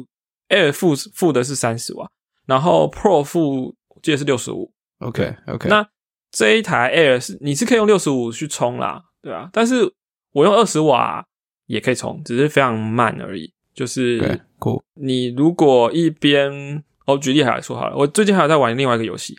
[0.47, 2.09] ，Air 附附的是三十瓦，
[2.47, 4.71] 然后 Pro 附记得是六十五。
[4.99, 5.85] OK OK，那
[6.31, 9.93] 这一台 Air 是你是可以用六十五去充啦，对啊，但是
[10.33, 11.25] 我用二十瓦
[11.67, 13.53] 也可以充，只是非常慢而已。
[13.73, 14.41] 就是
[14.95, 19.37] 你如果一边哦，举例来说好了，我最近还有在玩另外一个游戏，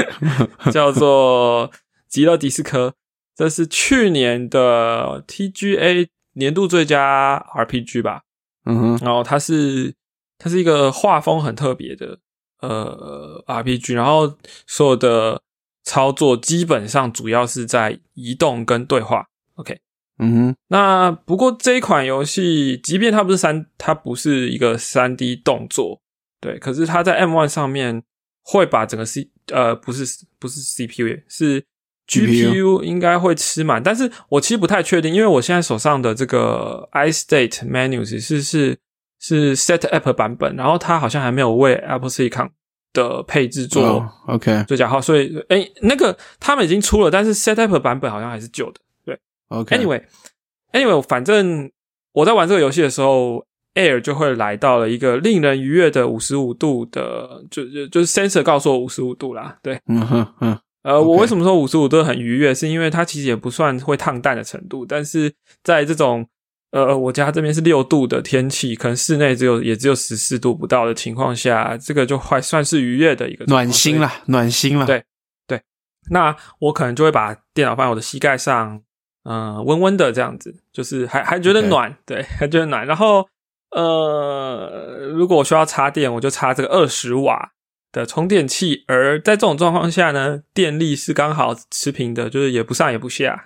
[0.70, 1.70] 叫做
[2.08, 2.88] 《极乐迪斯科》，
[3.34, 8.22] 这是去年的 TGA 年度最佳 RPG 吧？
[8.66, 9.94] 嗯哼，然后它是
[10.38, 12.18] 它是一个画风很特别的
[12.60, 15.40] 呃 RPG，然后所有的
[15.84, 19.26] 操作基本上主要是在移动跟对话。
[19.54, 19.78] OK。
[20.18, 26.00] 嗯哼，那不过这一款游戏，即便它不是三，它不是一个三 D 动作，
[26.40, 28.00] 对，可是它在 M One 上面
[28.40, 31.64] 会把整个 C 呃不是不是 CPU 是
[32.06, 38.78] GPU 应该会吃满，但是我其实不太确定，因为我现在手上的这个 iState Menus 是是
[39.18, 42.50] 是 Set App 版本，然后它好像还没有为 Apple Silicon
[42.94, 48.80] 的配置做 OK 最佳号，所以哎那个他们已经出了，但是 Set App 版本好像还是旧的。
[49.04, 51.70] 对，OK，Anyway，Anyway，反正
[52.12, 59.58] 我在玩这个游戏的时候，Air 就会来到了一个令人愉悦的五十五度的，就就就是 Sensor 告诉我五十五度啦。
[59.62, 60.58] 对，嗯哼哼。
[60.84, 62.54] 呃，我为什么说五十五度很愉悦？
[62.54, 66.26] 是因为它其实也不算会烫蛋的程度，但是在这种
[66.74, 74.84] 呃我家这边是六度的天气，可能室内只有也只有十四度不到的情况下，这个就还算是愉悦的一个暖心了，暖心了。
[74.84, 75.04] 对
[75.46, 75.62] 对，
[76.10, 78.82] 那我可能就会把电脑放在我的膝盖上。
[79.26, 82.86] 嗯，温温的这样子，就是还还觉得暖，对，还觉得暖。
[82.86, 83.26] 然后，
[83.70, 87.52] 呃，如果我需要插电，我就插这个二十瓦
[87.94, 88.84] 的充电器。
[88.86, 93.42] 而在这种状况下呢，电力是刚好持平的，就是也不上也不下。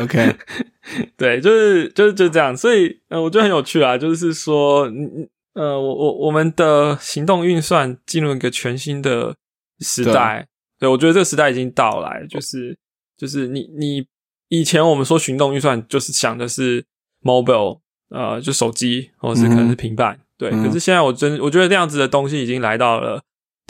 [0.00, 0.36] OK，
[1.18, 2.56] 对，就是就是就这样。
[2.56, 4.88] 所以，呃，我觉得很有趣啊，就是说，
[5.54, 9.34] 呃，我我我们的行动运算进入一个全新的
[9.80, 10.46] 时代。
[10.78, 12.78] 对，我觉得这个时代已经到来，就是
[13.18, 14.06] 就是你你。
[14.54, 16.84] 以前我们说行动运算就是想的是
[17.22, 17.80] mobile，
[18.10, 20.50] 呃，就手机或者是可能是平板，对。
[20.50, 23.22] 可是现在我真我觉得这样子的东西已经来到了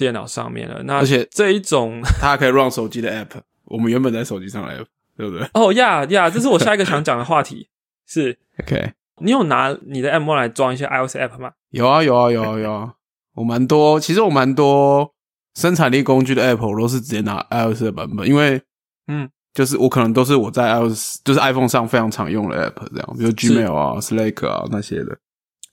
[0.02, 0.82] 电脑上面了。
[0.82, 4.86] 那而且这一种 它可以 run 手机的 app，我们原本在手机上的 app，
[5.16, 5.48] 对不对？
[5.54, 7.68] 哦呀呀，这是我下一个想讲的话题。
[8.06, 11.52] 是 OK，你有拿你的 M1 来装一些 iOS app 吗？
[11.70, 12.92] 有啊有啊有啊有啊，
[13.36, 15.14] 我蛮多，其实我蛮多
[15.54, 18.60] 生产力工具的 app 我都是直接拿 iOS 的版本，因为
[19.06, 19.30] 嗯。
[19.54, 25.14] 就是我可能都是我在 iOS，就是 iPhone 上非常常用的 App，这样，比如 Gmail 啊、Slack 啊那些的，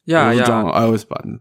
[0.07, 1.39] 呀呀，iOS 版的。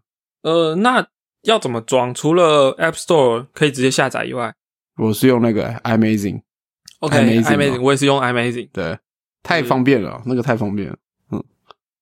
[0.48, 1.05] 呃，那
[1.42, 2.12] 要怎么装？
[2.14, 4.55] 除了 App Store 可以直接下载以外，
[4.96, 8.98] 我是用那个 Amazing，OK，Amazing，我也是用 Amazing，对，
[9.42, 10.96] 太方便了，那个太方便了。
[11.31, 11.42] 嗯，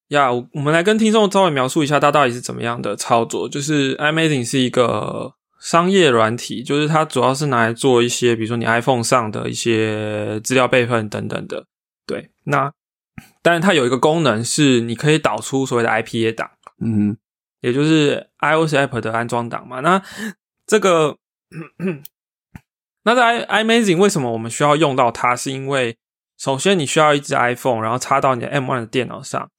[0.09, 3.49] 呀，我们来跟听众稍微描述一下它到底是怎么样的操作。
[3.49, 5.35] 就是 Amazing 是一个。
[5.59, 11.65] 商业软体就是它主要是拿来做一些，比如说你 iPhone 上的一些资料备份等等的。
[12.07, 12.71] 对，那
[13.43, 17.17] 但是它有一个功能是你可以导出所谓的 IPA 档，嗯，
[17.67, 19.81] 也就是 iOS App 的安装档嘛。
[19.81, 20.01] 那
[20.67, 21.17] 这个，
[23.03, 25.35] 那在 iMazing 为什么我们需要用到它？
[25.35, 25.97] 是因为
[26.39, 29.51] 首先你需要一只 iPhone，然后插到你的 M1 的电脑上，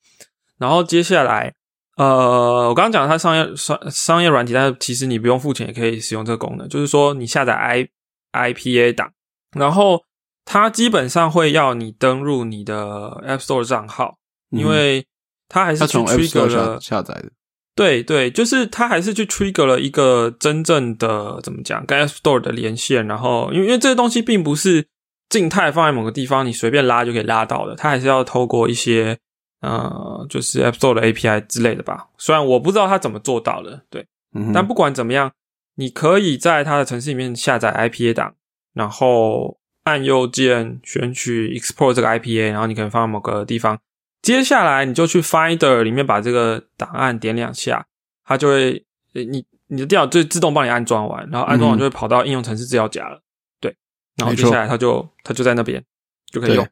[0.58, 1.54] 然后接下来。
[1.98, 6.70] 呃，我刚刚讲它商业商商业软体，但是其实你不用付钱也可以使用这个功能。
[6.70, 7.90] 就是说，你下载 i
[8.32, 9.12] IPA 档，
[9.58, 10.04] 然后
[10.46, 14.20] 它基本上会要你登录你的 App Store 账号，
[14.52, 15.08] 因为
[15.50, 17.32] 它还是去 trigger 了下载的。
[17.78, 23.08] 对对，就是它还是去 trigger 了一个真正的怎么讲跟 App Store 的连线。
[23.08, 24.86] 然后，因为因为这些东西并不是
[25.30, 29.18] 静态放在某个地方，你随便拉就可以拉到的，它还是要透过一些。
[29.60, 32.10] 呃，就是 App Store 的 API 之类的吧。
[32.20, 34.06] 虽然我不知道它怎么做到的，对，
[34.54, 35.32] 但不管怎么样，
[35.78, 38.36] 你可以在它的城市里面下载 IPA 档，
[38.76, 43.80] 然后按右键选取 Export 这个 IPA，然后你可能放在某个地方。
[44.28, 47.88] 接下来你就去 Finder 里面把这个档案点两下，
[48.26, 53.22] 它就会，你你的电脑就自动帮你安装完，然后安装完就会跑到应用程式资料夹了。
[53.62, 53.74] 对，
[54.18, 55.82] 然后接下来它就它就在那边
[56.30, 56.68] 就可以用，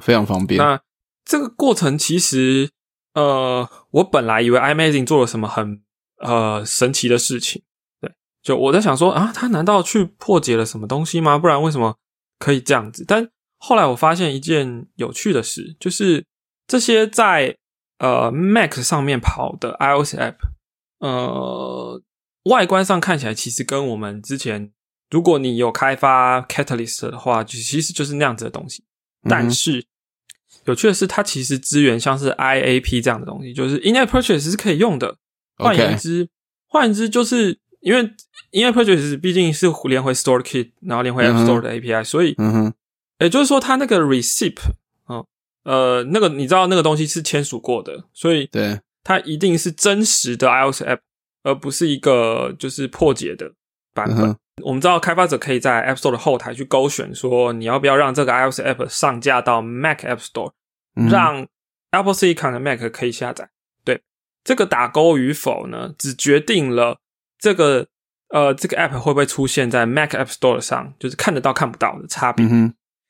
[0.00, 0.56] 非常方便。
[0.62, 0.80] 那
[1.24, 2.70] 这个过程其实，
[3.14, 5.82] 呃，我本来以为 iMazing 做了什么很
[6.18, 7.60] 呃神奇的事情，
[8.00, 11.36] 对，就我在想说啊，他难道去破解了什么东西吗？
[11.36, 11.96] 不然为什么
[12.38, 13.04] 可以这样子？
[13.04, 16.24] 但后来我发现一件有趣的事，就是
[16.70, 17.56] 这些在
[17.98, 20.36] 呃 Mac 上面跑的 iOS app，
[21.00, 22.00] 呃，
[22.44, 24.70] 外观上看起来其实跟我们之前，
[25.10, 28.84] 如果你有开发 Catalyst 的话，就其实就是那样子的东西。
[29.28, 29.84] 但是
[30.66, 35.16] 有趣的是，它其实支援像是 IAP 这样的东西，就是 In-app Purchase 是可以用的。
[35.56, 36.28] 换言之，
[36.68, 38.00] 换言之，就是因为
[38.52, 42.36] In-app Purchase 毕竟是连回 Store Kit，然后连回 App Store 的 API，所以。
[42.38, 42.72] 嗯
[43.18, 44.72] 也就是说，它那个 receipt 哦，
[45.64, 51.00] 呃，那个你知道那个东西是签署过的，所以对它一定是真实的 iOS app，
[51.42, 53.52] 而不是一个就是破解的
[53.94, 54.36] 版本。
[54.62, 60.52] 我们知道开发者可以在 App Store 的后台去勾选，说你要不要让这个 iOS app 上架到 Mac App Store，
[61.08, 61.46] 让
[61.92, 63.48] Apple Silicon 的 Mac 可以下载。
[63.84, 64.02] 对
[64.44, 66.98] 这个打勾与否呢，只决定了
[67.38, 67.86] 这个
[68.28, 72.44] 呃这个 app 会不会出现在 Mac App Store 上，就是看得到看不到的差别。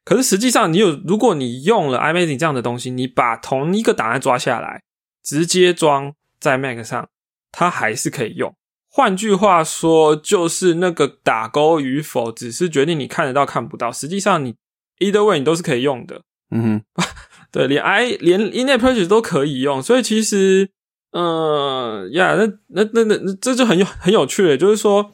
[0.05, 4.83] 可是实际上，你有如果你用了 iMazing 这样的东西，你把同一个档案抓下来，
[5.23, 7.09] 直接装在 Mac 上，
[7.53, 8.55] 它还是可以用。
[8.93, 13.93] 换句话说，就是那个打勾与否，只是决定你看得到看不到。
[13.93, 14.57] 实际上，你
[14.99, 16.23] either way 你都是可以用的。
[16.51, 17.05] 嗯哼，
[17.53, 19.81] 对，连 i 连 In-app Purchase 都可以用。
[19.81, 20.69] 所以其实，
[21.13, 25.13] 嗯呀，那那那那这就很有很有趣，就是说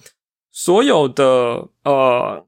[0.51, 2.46] 所有的呃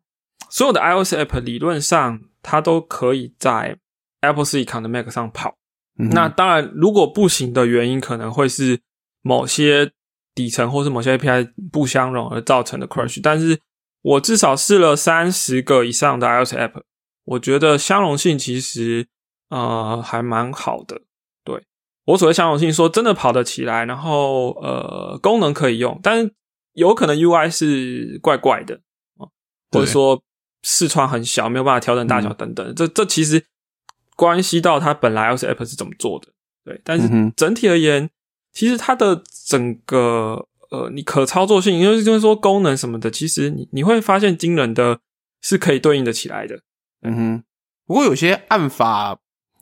[0.50, 2.20] 所有的 iOS app 理论上。
[2.40, 3.76] 它都可以在
[4.20, 5.56] Apple Silicon 的 Mac 上跑。
[5.96, 8.80] 那当然，如果不行的原因，可能会是
[9.22, 9.90] 某些
[10.34, 13.20] 底层或是某些 API 不相容而造成的 crash。
[13.22, 13.60] 但是
[14.02, 16.80] 我至少试了三十个以上的 iOS app，
[17.24, 19.08] 我觉得相容性其实
[19.50, 21.02] 呃还蛮好的。
[21.44, 21.62] 对
[22.06, 26.32] 我所谓相容性，说真的跑得起来，然后呃功能可以用，但是
[26.74, 28.76] 有可能 UI 是怪怪的
[29.18, 29.26] 啊，
[29.72, 30.22] 或者说。
[30.62, 33.44] 视窗很小，没有办法调整大小等等，这这其实
[34.16, 36.28] 关系到它本来 iOS app 是怎么做的，
[36.64, 36.80] 对。
[36.84, 38.10] 但是整体而言，
[38.52, 44.98] 其实它的整个呃，你可操作性，因为就是说功能什么的，其实你你会发现惊人的
[45.40, 46.60] 是可以对应的起来的。
[47.02, 47.44] 嗯哼。
[47.86, 49.18] 不过有些按法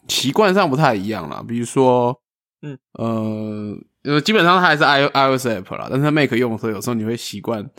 [0.08, 2.20] 习惯上不太一样啦，比如说，
[2.62, 7.70] 嗯呃，呃，基本上它还是 i iOS app 啦，但是 Mac 用的时候，有时候你会习惯。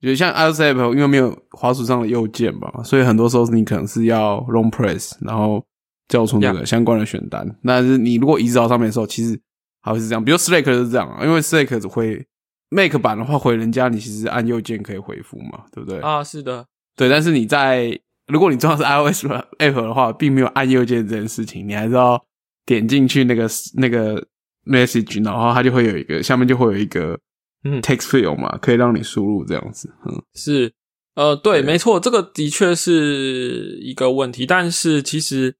[0.00, 5.62] 就像 iOS app，因为没有滑鼠上的右键嘛，所以很多时候你可能是要 long press，然后
[6.08, 7.46] 叫出那个相关的选单。
[7.62, 9.38] 但是你如果移植到上面的时候，其实
[9.82, 10.24] 还会是这样。
[10.24, 12.26] 比如 Slack 是这样啊，因为 Slack 只会
[12.70, 16.00] Make 版的话回人家，你其实按右键可以回复嘛，对不对？
[16.00, 16.64] 啊，是的，
[16.96, 17.10] 对。
[17.10, 19.26] 但是你在如果你装的是 iOS
[19.58, 22.18] app 的话，并没有按右键这件事情，你还是要
[22.64, 24.26] 点进去那个那个
[24.64, 27.18] message，然后它就会有一个下面就会有一个。
[27.64, 29.92] 嗯，text field 嘛，可以让你输入这样子。
[30.06, 30.72] 嗯，是，
[31.14, 34.46] 呃，对，没错，这个的确是一个问题。
[34.46, 35.56] 但是其实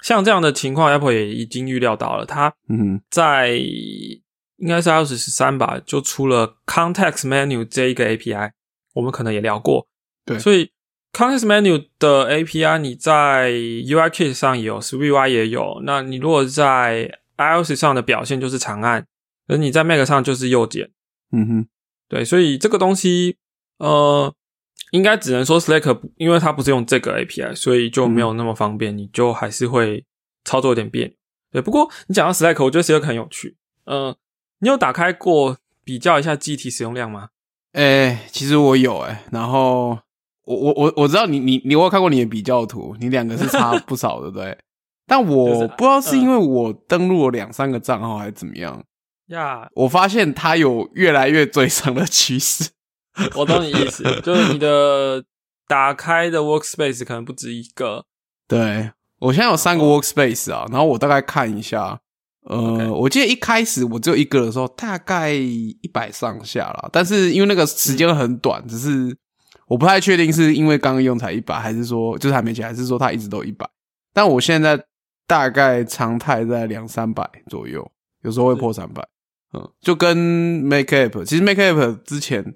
[0.00, 2.24] 像这样的情况，Apple 也已经预料到了。
[2.24, 3.50] 它嗯，在
[4.56, 8.52] 应该是 iOS 十三吧，就出了 Context Menu 这一个 API，
[8.94, 9.86] 我们可能也聊过。
[10.24, 10.70] 对，所以
[11.12, 15.82] Context Menu 的 API 你在 UIKit 上也有，SwiftUI 也有。
[15.84, 19.06] 那你如果在 iOS 上的表现就是长按，
[19.48, 20.90] 而你在 Mac 上就是右键。
[21.32, 21.66] 嗯哼，
[22.08, 23.36] 对，所以这个东西，
[23.78, 24.32] 呃，
[24.92, 30.04] 应该只能说 Slack，因为它不是用这个 API，所以就没有那么方便，你就还是会
[30.44, 31.14] 操作有点别扭。
[31.50, 33.56] 对，不过你讲到 Slack，我觉得 Slack 很有趣。
[33.84, 34.16] 呃，
[34.60, 37.30] 你有打开过比较一下机体使用量吗？
[37.72, 39.98] 哎，其实我有哎，然后
[40.44, 44.56] 我我我我知道你你你我有看过你的比较图，你两个是差不少的，对。
[45.06, 48.82] 但我不知道是因为我登录了两三个账号还是怎么样。
[49.28, 52.70] 呀，我发现它有越来越追上的趋势。
[53.36, 55.22] 我懂你意思，就是你的
[55.68, 58.04] 打开的 workspace 可能不止一个。
[58.48, 58.90] 对
[59.20, 62.00] 我现在有三个 workspace 啊，然后我大概看一下，
[62.48, 66.88] 呃，我记得一开始我只有一个的时候，大概一百上下啦。
[66.92, 69.16] 但是因为那个时间很短，只是
[69.66, 73.68] 我不太确定是因为刚刚用才一百，还是说就是还没起，还是说它一直都一百。
[74.12, 74.82] 但我现在
[75.26, 77.90] 大概常态在两三百左右，
[78.22, 79.06] 有时候会破三百。
[79.52, 82.54] 嗯，就跟 Make App，其实 Make App 之前，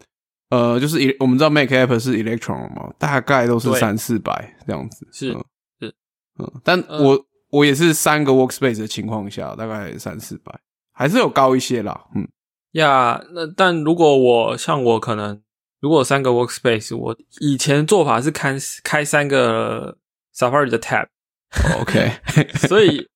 [0.50, 5.06] 呃，就是我们知道 Make App 是 Electron 嘛，大概都是三四百这样子。
[5.12, 5.32] 是
[5.80, 5.94] 是，
[6.38, 10.58] 嗯，但我我也是三个 Workspace 的情况下，大概三四百，
[10.92, 12.06] 还是有高一些啦。
[12.14, 12.26] 嗯，
[12.72, 15.42] 呀，那但如果我像我可能，
[15.80, 19.98] 如果三个 workspace，我以前做法是开开三个
[20.34, 22.12] Safari 的 tab，OK，
[22.66, 23.06] 所以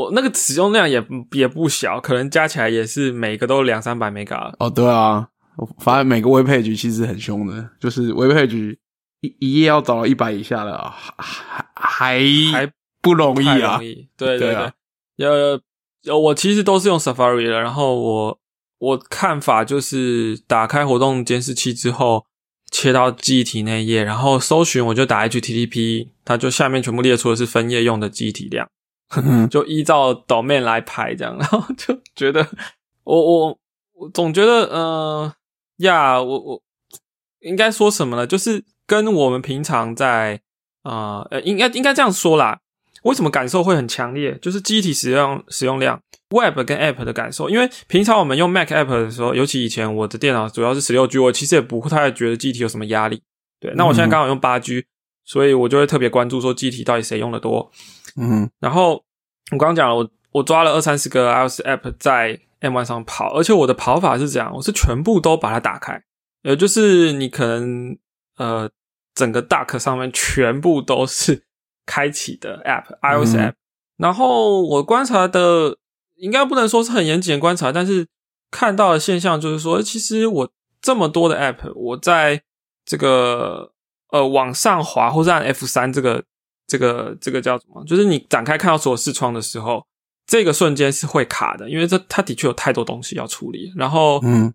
[0.00, 4.54] 我那个使用量也也不小，可能加起来也是每个都两三百 mega。
[4.58, 8.76] 哦，对啊，我发现每个 web page 其实很凶的，就是 web page
[9.20, 12.20] 一一页要找到一百以下的，还还
[12.52, 12.72] 还
[13.02, 13.78] 不容易啊。
[14.16, 14.72] 对对
[15.16, 18.40] 对，呃，我其实都是用 Safari 的，然后我。
[18.80, 22.24] 我看法就是打开活动监视器之后，
[22.72, 28.66] 切到记忆体那页，然后搜寻，我就打 HTTP，它就下面全部列出的是分页用的记忆体量，
[29.50, 32.46] 就依照 domain 来排这样，然后就觉得
[33.04, 33.58] 我我
[33.94, 35.32] 我总觉得呃
[35.78, 36.62] 呀，我我
[37.40, 38.26] 应该说什么呢？
[38.26, 40.40] 就是跟我们平常在
[40.82, 42.60] 啊呃应该应该这样说啦。
[43.02, 44.36] 为什么感受会很强烈？
[44.42, 45.98] 就是机体使用使用量
[46.36, 47.48] ，Web 跟 App 的感受。
[47.48, 53.22] 因为平常我们用 Mac App 的时候，尤其以前我的电脑主要是十六 G，我其实也不太觉得机体有什么压力。
[53.58, 54.84] 对，那我现在刚好用八 G，
[55.24, 57.72] 所以我就会特别关注说机体到底谁用的多。
[58.16, 59.04] 嗯，然后
[59.52, 66.02] 我刚刚讲了，我我抓了二三十个 iOS App 在 M1 上跑，而且我的跑法是这样，我是全部都把它打开，
[66.42, 67.96] 呃就是你可能
[68.36, 68.70] 呃
[69.14, 71.44] 整个 Duck 上面全部都是。
[71.86, 73.54] 开启的 App，iOS App，
[73.96, 75.76] 然后我观察的
[76.14, 78.06] 应该不能说是很严谨的观察，但是
[78.48, 82.42] 看到的现象就是说，其实我这么多的 App，我在
[82.84, 83.72] 这个
[84.12, 86.22] 呃往上滑或者按 F 三这个
[86.70, 87.84] 这个这个叫什么？
[87.84, 89.84] 就是你展开看到所有视窗的时候，
[90.24, 94.54] 这个瞬间是会卡的，因为这它的确有太多东西要处理，然后嗯。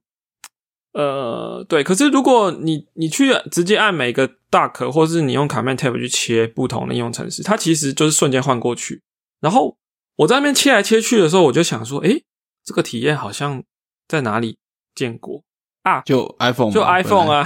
[0.94, 9.02] 呃，对，可是如果你你去直接按每个 Dock，或是你用 Command Tab 去切不同的应用程式，它其实就是瞬间换过去。
[9.42, 9.78] 然后
[10.16, 12.24] 我在那边切来切去的时候，我就想说，诶，
[12.64, 13.62] 这个体验好像
[14.08, 14.58] 在哪里
[14.96, 15.44] 见过
[15.84, 16.00] 啊？
[16.06, 17.46] 就 iPhone，就 iPhone 啊。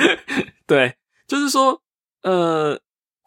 [0.66, 0.96] 对，
[1.28, 1.82] 就是说，
[2.22, 2.80] 呃，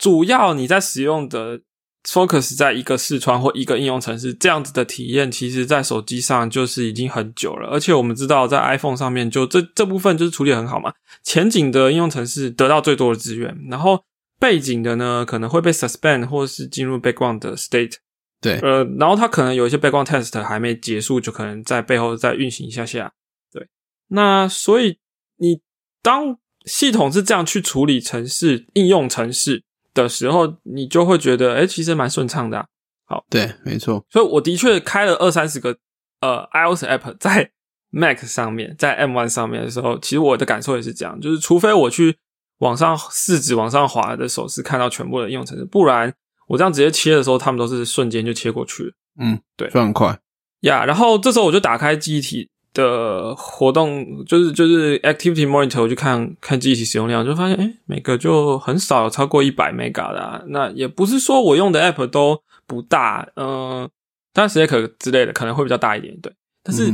[0.03, 1.61] 主要你在使用的。
[2.05, 7.69] focus 在一个视窗或一个应用程式这样子的体验，其实，在手机上就是已经很久了。
[7.69, 10.91] 而且我们知道，在 iPhone 上面，就这这部分就是处理很好嘛。
[11.23, 14.03] 前景的应用程式得到最多的资源，然后
[14.37, 17.93] 背景的呢，可能会被 suspend 或是进入 background 的 state。
[18.41, 23.13] 对，呃，然后它可能有一些 background test 还没结束，就可能在背后再运行一下下。
[23.49, 23.65] 对，
[24.09, 24.97] 那所以
[25.37, 25.61] 你
[26.01, 29.63] 当系统是这样去处理程式应用程式。
[29.93, 32.65] 的时候，你就会觉得，哎，其实蛮顺畅的。
[33.05, 34.03] 好，对，没错。
[34.09, 35.77] 所以我的确开了二三十个
[36.21, 37.51] 呃 iOS app 在
[37.91, 42.17] Mac 上面，在 M One 上面的时候，其实我的感受也是这样，就是除非我去
[42.59, 46.11] 往上四指往上滑的手势看到全部的应用程式，不然
[46.47, 48.91] 我这样直接切的时候，他们都是瞬间就切过去了。
[49.19, 50.19] 嗯，对，非常快
[50.61, 50.85] 呀。
[50.85, 52.49] 然后这时候我就打开记忆体。
[52.73, 60.43] 的活动就是就是 activity monitor，我去看看记忆体使用量，就发现哎，每个就很少有超过一百 mega 的。
[60.47, 63.87] 那也不是说我用的 app 都不大，嗯，
[64.33, 66.33] 当然 Slack 之类的可能会比较大一点，对。
[66.63, 66.91] 但是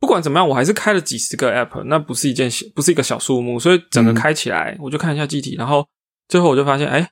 [0.00, 5.86] 不管怎么样，我还是开了几十个 app，那不是一件小，不是一个小数目，所以整个开起来，我就看一下机体，然后
[6.28, 7.10] 最后我就发现，哎，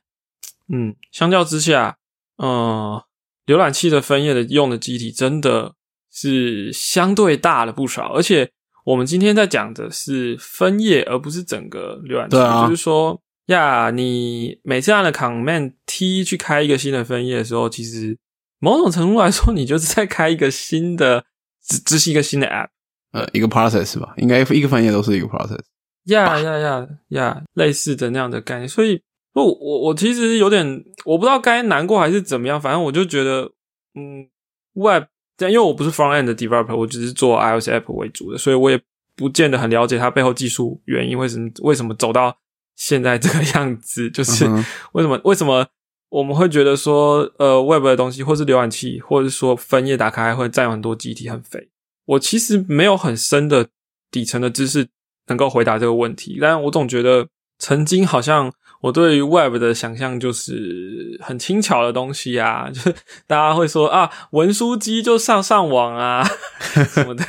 [0.73, 1.97] 嗯，相较之下，
[2.37, 3.01] 嗯，
[3.45, 5.76] 浏览器的分页的用的机体真的。
[6.19, 8.49] 是相对大了不少，而且
[8.85, 12.37] 我们今天在讲的是分页，而不是整个浏览器。
[12.67, 18.17] 就是说呀，你每次按了 Command T 去开一个新的分页的时候，其实
[18.57, 21.23] 某种程度来说，你就是在开一个新的，
[21.63, 22.69] 执执行一个新的 App，
[23.11, 25.61] 呃，一个 process 吧，应该一个分页都是一个 process。
[26.05, 28.67] 呀呀呀呀，类似的那样的概念。
[28.67, 28.99] 所以，
[29.33, 33.51] 我我我其实有点，我不知道该难过还是怎么样，反正我就觉得，
[33.93, 34.27] 嗯
[34.73, 35.03] ，Web。
[35.37, 38.81] 但因为我不是 front end 的 developer，我只是做 iOS app 为主的，所以我也
[39.15, 42.35] 不见得很了解它背后技术原因，为什么为什么走到
[42.75, 44.45] 现在这个样子， 就是
[44.93, 45.65] 为什么为什么
[46.09, 51.69] 我们会觉得说，呃，web 的东西，或是浏览器，或者是说分页打开会占有很多记忆体，很肥。
[52.05, 53.67] 我其实没有很深的
[54.09, 54.87] 底层的知识
[55.27, 57.27] 能够回答这个问题，但我总觉得
[57.59, 58.51] 曾经好像。
[58.81, 62.93] 我对于 Web 的想象就是很轻巧的东西啊，就是
[63.25, 66.23] 大家会说啊，文书机就上上网啊
[66.89, 67.25] 什么的。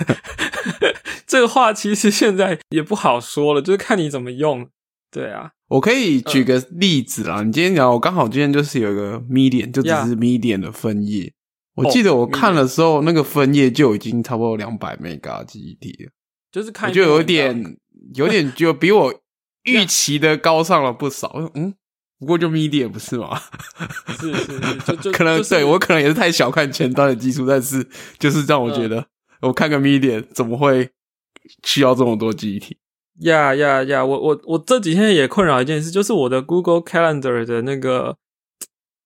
[1.27, 4.69] 这个话其实现在也不好说了，就是看你怎么用。
[5.11, 7.43] 对啊，我可以举个例子啦。
[7.43, 11.33] 你今天讲，我刚好今天就是有一个 Medium，就只是 Medium 的分页。
[11.77, 16.11] 我记得我看的时候，那个分页就已经差不多两百 Mega 记忆体了，
[16.53, 17.77] 就是看就有点
[18.15, 19.15] 有点就比我。
[19.69, 21.75] 预期的高上了不少，嗯，
[22.19, 23.41] 不过就 media 不是吗？
[24.21, 27.87] 是是是，就 就可能对我可能也是太小看前端的技术，但是
[28.19, 29.07] 就是让我觉得，
[29.41, 30.91] 我看个 media 怎么会
[31.65, 32.79] 需要这么多记忆体。
[33.21, 34.05] 呀呀呀！
[34.05, 38.17] 我我我这几天也困扰一件事，就是我的 Google Calendar 的那个，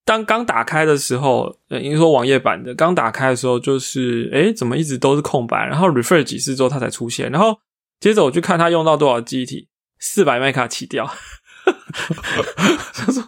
[0.05, 5.65] 当刚打开的时候，呃，应该说网页版的刚打开的时候，就是哎，怎么一直都是空白？
[5.67, 7.57] 然后 refresh 几次之后它才出现，然后
[8.01, 9.69] 接着我去看它用到多少记忆体，
[10.03, 11.09] 四百麦卡起掉。
[12.93, 13.25] 他说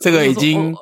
[0.00, 0.74] 这个已经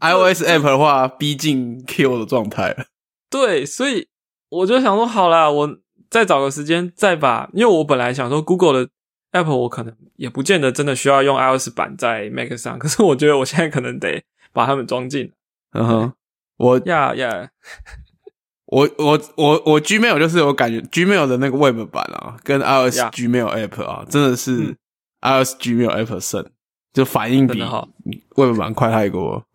[0.00, 2.84] iOS app 的话逼近 Q 的状态了。
[3.30, 4.08] 对，所以
[4.50, 5.78] 我就想说，好啦，我
[6.10, 8.90] 再找个时间再把，因为我本来想说 Google 的。
[9.30, 14.24] Apple 我可能也不见得真的需要用 iOS 版在 Mac 上，可是我觉得我现在可能得
[14.54, 15.30] 把它们装进。
[15.72, 16.12] 嗯哼，
[16.56, 17.50] 我呀呀，
[18.64, 24.74] 我我我我 Gmail 就是有感觉，Gmail 的那个 Web 版啊，跟 iOS Gmail App 啊，真的是
[25.20, 26.50] iOS Gmail App 胜，
[26.92, 27.60] 就反应比
[28.36, 29.46] Web 版快太多。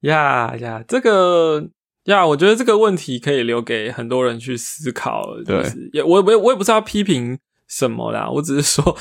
[0.00, 1.68] 呀呀，这个
[2.04, 5.26] 呀，我觉得这个问题可以留给很多人去思考。
[5.44, 7.38] 对，也我我我也不是要批评。
[7.68, 8.28] 什么啦？
[8.28, 8.98] 我只是说，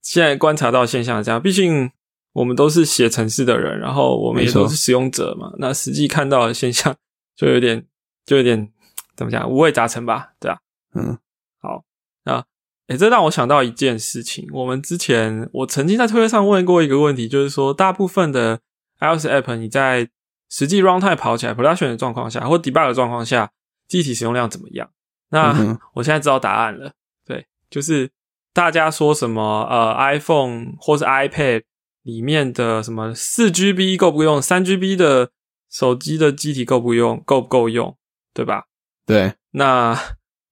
[0.00, 1.42] 现在观察到现象这样。
[1.42, 1.90] 毕竟
[2.32, 5.52] 我们都是写程式的人，然后我们也都是使用者嘛。
[5.58, 6.96] 那实际看到的现象，
[7.36, 7.84] 就有点，
[8.24, 8.72] 就有点
[9.14, 10.30] 怎么讲，五味杂陈吧？
[10.40, 10.58] 对啊，
[10.94, 11.18] 嗯，
[11.60, 11.84] 好，
[12.24, 12.42] 那
[12.88, 14.48] 诶，这让我想到一件事情。
[14.52, 18.60] 我们之前我曾经在推特上问过一个问题，就是说，大部分的
[19.00, 20.08] iOS app 你在
[20.50, 23.50] 实际 runtime 跑起来 production 的状况下，或 debug 的状况下，
[23.86, 24.90] 机体使用量怎么样？
[25.30, 26.92] 那 我现在知道答案了。
[27.26, 28.10] 对就是
[28.54, 31.64] 大家说什么呃，iPhone 或是 iPad
[32.04, 35.30] 里面的什么四 GB 够不用，三 GB 的
[35.70, 37.94] 手机的机体够不用，够不够用，
[38.32, 38.64] 对吧？
[39.04, 39.34] 对。
[39.50, 39.94] 那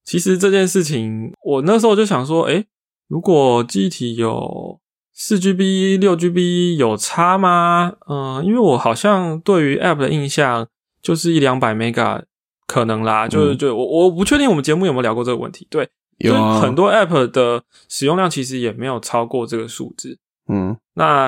[0.06, 2.64] 其实这件事情，我那时候就想说，诶，
[3.08, 4.80] 如果机体有
[5.12, 7.92] 四 GB、六 GB 有差吗？
[8.08, 10.68] 嗯，因为我好像对于 App 的印象
[11.02, 12.22] 就是一两百 Mega
[12.66, 15.90] 可能啦，就是就我我不确定我们节目有没有聊过这个问题，对。
[16.18, 20.18] 有很多 App 的使用量其实也没有超过这个数字。
[20.48, 21.26] 嗯，那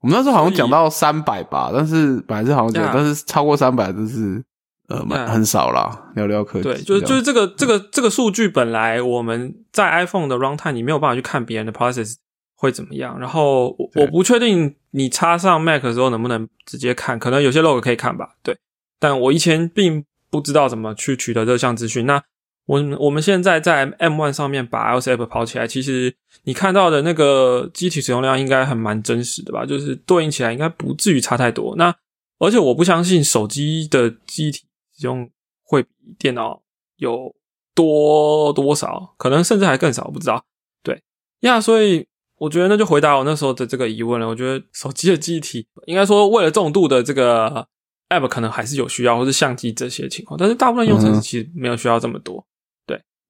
[0.00, 4.42] 我们那时候好像讲到三百吧，但是本来是好像讲，但是超过三百就是
[4.90, 6.64] 呃蛮很少啦，寥寥可几。
[6.64, 12.16] 对，就是就是这个这个这个数据本来我们在 iPhone 的 Runtime 你没有办法去看别人的 Process
[12.56, 18.34] 会怎么样，然后我我不确定你插上 Mac 的时候能不能直接看，可能有些 log 可以看吧。
[18.42, 18.54] 对，
[18.98, 22.04] 但我以前并不知道怎么去取得这项资讯。
[22.04, 22.22] 那
[22.66, 26.14] 我我们现在在 M One 上面把 iOS app 跑起来，其实
[26.44, 29.64] 你看到的那个机体使用量应该还蛮真实的吧？
[29.64, 31.74] 就是对应起来应该不至于差太多。
[31.76, 31.94] 那
[32.38, 34.64] 而且我不相信手机的机体使
[35.00, 35.30] 用
[35.62, 35.88] 会比
[36.18, 36.62] 电脑
[36.96, 37.34] 有
[37.74, 40.44] 多多少，可能甚至还更少，不知道。
[40.82, 41.02] 对
[41.40, 44.28] 呀，所以我觉得那就回答我那时候的这个疑问了。
[44.28, 47.68] 我觉得手机的机体应该说为了重度的这个
[48.08, 52.46] app 可能还是有需要，或是相机这些情况，但是大部分用程其实没有需要这么多。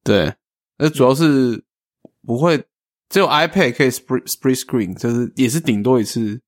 [0.02, 0.34] 对，
[0.78, 1.62] 那主要是
[2.26, 2.56] 不会
[3.10, 6.40] 只有 iPad 可以 split split screen，就是也是顶多一次，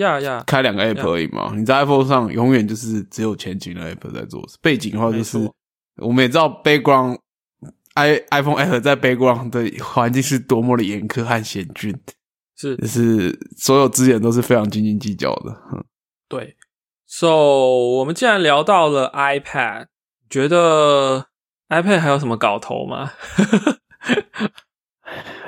[0.00, 1.52] 呀呀，开两个 app 而已嘛。
[1.54, 5.38] 你在 iPhone 上永远就是只有前景的 app 在做，背景的话就是
[5.96, 7.18] 我们也知道 background
[7.94, 11.94] i iPhone app 在 background 的环境是多么的严苛和险峻，
[12.56, 15.56] 是就是所有资源都是非常斤斤计较的。
[16.28, 16.56] 对
[17.06, 19.86] ，So 我们既然聊到了 iPad，
[20.28, 21.26] 觉得。
[21.70, 23.12] iPad 还有什么搞头吗？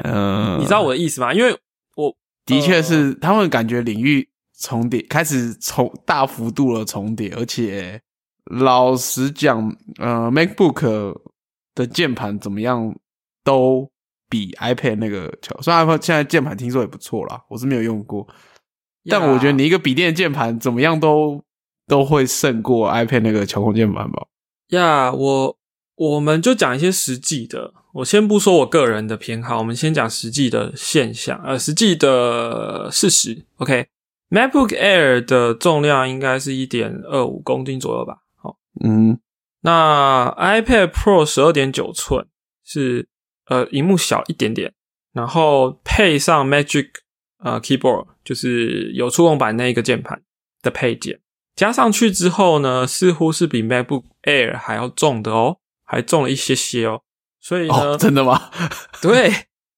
[0.05, 1.35] 嗯， 你知道我的意思吗？
[1.35, 1.59] 因为
[1.97, 2.15] 我
[2.47, 4.29] 的确是他们感觉领域
[4.63, 8.01] 重叠，开始重大幅度的重叠，而且
[8.45, 11.21] 老实讲，呃，MacBook
[11.75, 12.95] 的键盘怎么样
[13.45, 13.91] 都
[14.31, 15.61] 比 iPad 那个巧。
[15.61, 18.27] 虽然 iPad 现在键盘听说也不错啦，我是没有用过，
[19.11, 21.43] 但我觉得你一个笔电键盘怎么样都
[21.87, 24.27] 都会胜过 iPad 那个巧控键盘吧。
[24.69, 25.59] 呀，我。
[25.95, 33.45] 我们就讲一些实际的，我先不说我个人的偏好，我们先讲实际的现象，呃，实际的事实。
[34.33, 38.23] OK，MacBook Air 的重量应该是一点二五公斤左右吧？
[38.37, 39.19] 好，嗯，
[39.61, 42.27] 那 iPad Pro 十二点九寸
[42.65, 43.09] 是
[43.47, 44.73] 呃，荧幕小一点点，
[45.13, 46.89] 然后配上 Magic
[47.45, 50.23] 呃 Keyboard，就是有触控板那一个键盘
[50.63, 51.21] 的配件，
[51.55, 55.59] 加上去之后呢，似乎是比 MacBook Air 还要重的哦。
[55.85, 57.03] 还重了一些些哦，
[57.39, 58.51] 所以呢，真的吗？
[59.03, 59.31] 对，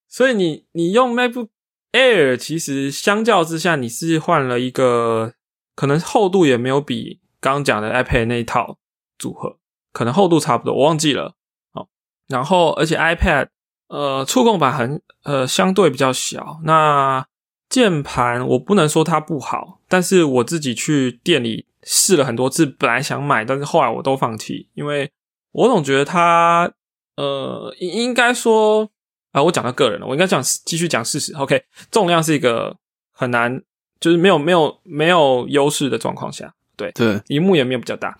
[0.07, 1.49] 所以你你用 MacBook
[1.95, 5.33] Air，其实相较之下，你是换了一个
[5.75, 8.77] 可能厚度也没有比刚刚讲的 iPad 那一套
[9.17, 9.57] 组合，
[9.93, 11.35] 可能厚度差不多，我忘记了。
[11.73, 11.87] 好，
[12.27, 13.47] 然后而且 iPad
[13.87, 17.25] 呃触控板很呃相对比较小，那
[17.69, 25.09] 键盘我不能说它不好，但是我自己去店里试了很多次，本来想买，但是后来我都放弃，因为。
[25.57, 26.69] 我总觉得它，
[27.15, 28.89] 呃，应应该说，
[29.35, 31.35] 啊，我讲到个人了，我应该讲继续讲事实。
[31.35, 31.61] OK，
[31.91, 32.73] 重量是一个
[33.11, 33.61] 很难，
[33.99, 38.17] 就是没有没有没有优势的状况下，对对，荧幕也没有比较大，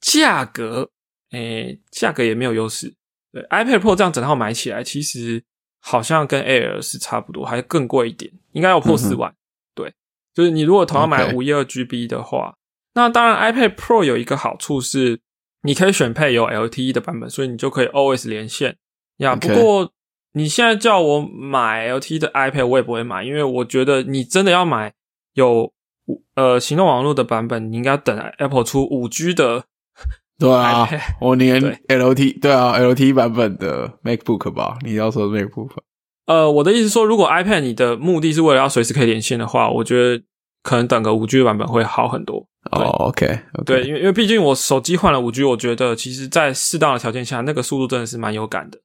[0.00, 0.90] 价格，
[1.30, 2.92] 诶，价格也没有优势。
[3.30, 5.44] 对，iPad Pro 这样整套买起来，其实
[5.78, 9.32] 好像跟 Air 是差不多，还更贵一点，应该要破四万。
[9.76, 9.94] 对，
[10.34, 12.56] 就是你如果同样买五一二 GB 的话，
[12.94, 15.20] 那当然 iPad Pro 有一个好处是，
[15.62, 18.76] 你可以选配有 LTE 的版本，所以你就可以 always 连线
[19.18, 19.36] 呀。
[19.36, 19.92] 不过
[20.32, 24.92] 你现在叫我买 LTE 的 iPad，我也不会买，因为我觉得你真的要买
[25.34, 25.72] 有
[26.36, 29.64] 呃行动网络的版本，你应该等 Apple 出五 G 的。
[30.38, 30.88] 对啊，
[31.20, 35.70] 我连 L T 对啊 L T 版本的 MacBook 吧，你要说 MacBook。
[36.26, 40.22] 呃，我的意思说，如果 iPad 你的目的是为了要随时可以连线的话，我觉得
[40.62, 42.46] 可能等个五 G 版本会好很多。
[42.70, 48.78] 哦，OK，对，因为因为毕竟我手机换了五 G，我觉得其实在适当的条件下，那个速度真的是蛮有感的？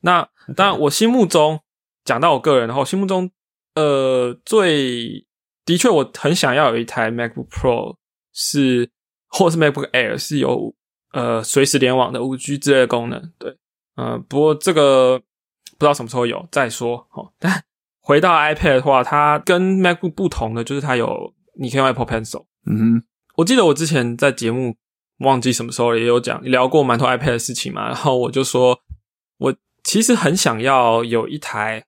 [0.00, 1.60] 那当然，我心目中
[2.04, 3.30] 讲到我个人的话，心目中
[3.74, 5.26] 呃最
[5.64, 7.96] 的确我很想要有一台 MacBook Pro
[8.32, 8.90] 是。
[9.30, 10.74] 或是 MacBook Air 是有
[11.12, 13.54] 呃随时联网的五 G 之类的功能，对，
[13.94, 17.06] 呃，不过这个不知道什么时候有再说。
[17.12, 17.30] 哦。
[17.38, 17.62] 但
[18.00, 22.46] 回到 iPad 的话，它跟 MacBook 不同的就是它有你可以用 Apple Pencil。
[22.64, 23.02] 嗯，
[23.36, 24.74] 我记得我之前在节目
[25.18, 28.78] 忘记什么时候也有讲聊过蛮多 iPad 的事情嘛，然后我就说我
[29.88, 31.84] 其实很想要有一台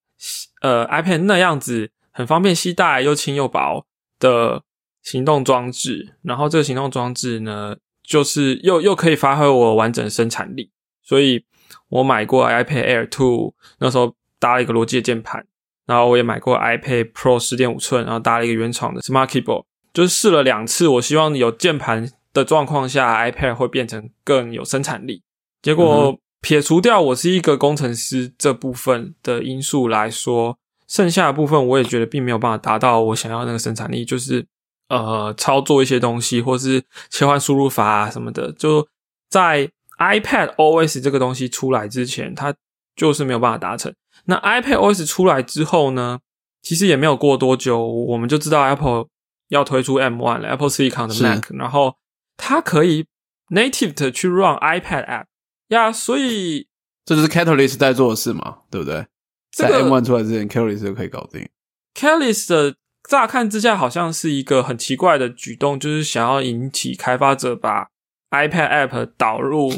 [0.63, 3.85] 呃 iPad 那样子很方便携带又轻又薄
[4.19, 4.63] 的。
[5.03, 10.71] 行动装置，然后这个行动装置呢，就是又又可以发挥我完整的生产力，
[11.03, 11.43] 所以
[11.89, 15.43] 我买过 iPad Air Two，那时候搭了一个罗技的键盘，
[15.87, 25.23] 然后我也买过 iPad Pro 十点五寸，然后搭了一个原厂的 Smart Keyboard，就是试了两次，我希望有键盘的状况下，iPad 会变成更有生产力。
[25.63, 34.47] 结果撇除掉我是一个工程师这部分的因素来说，剩下的部分我也觉得并没有办法达到我想要那个生产力，就是。
[34.91, 38.85] 呃，操作一些东西，或是切换输入法啊什么的，就
[39.29, 39.71] 在
[40.01, 42.53] iPad OS 这个东西出来之前，它
[42.97, 43.95] 就是没有办法达成。
[44.25, 46.19] 那 iPad OS 出来之后呢，
[46.61, 49.07] 其实也没有过多久，我们就知道 Apple
[49.51, 51.95] 要推出 M1 了，Apple Silicon 的 Mac，然后
[52.37, 53.07] 它可以
[53.55, 55.27] native 的去 run iPad app
[55.71, 56.69] 呀，所以
[57.05, 59.07] 这就是 Catalyst 在做的事嘛，对不对？
[59.53, 61.49] 在 M1 出来之前，Catalyst 就可以搞定。
[61.95, 62.77] Catalyst 的。
[63.09, 67.89] 乍看之下，好像是一个很奇怪的举动，就是想要引起开发者把
[68.31, 69.73] iPad App 导入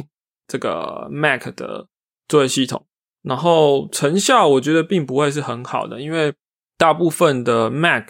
[0.47, 1.87] 这个 Mac 的
[2.29, 2.85] 作业系统，
[3.23, 6.35] 然后成效我觉得并不会是很好的，因为
[6.77, 8.09] 大部分的 Mac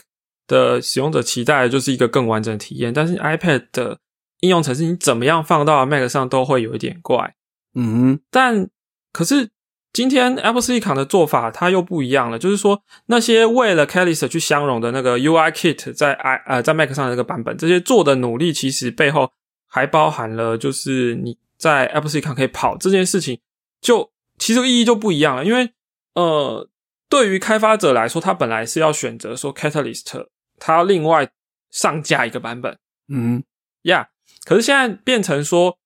[0.49, 3.99] 的使用者期待的就是一个更完整的体验，但是 iPad 的
[4.41, 7.37] 应用程式你怎么样放到 Mac 上都会有一点怪，
[7.75, 8.68] 嗯，但
[9.12, 9.51] 可是。
[9.95, 19.31] 今天 Apple Silicon 的做法它又不一样了，就是说那些为了 Catalyst 去相容的那个 UI Kit 在 i 呃在 Mac 上的那个版本，这些做的努力其实背后
[19.66, 23.39] 还包含了，就是你在 Apple Silicon 可以跑这件事情，
[23.83, 25.45] 就其实意义就不一样了。
[25.45, 25.70] 因为
[26.14, 26.66] 呃，
[27.11, 30.27] 对于开发者来说，他本来是要选择说 Catalyst，
[30.59, 31.31] 他要另外
[31.70, 33.45] 上架一个版本，嗯
[33.83, 34.09] 呀，
[34.47, 35.77] 可是现在变成说，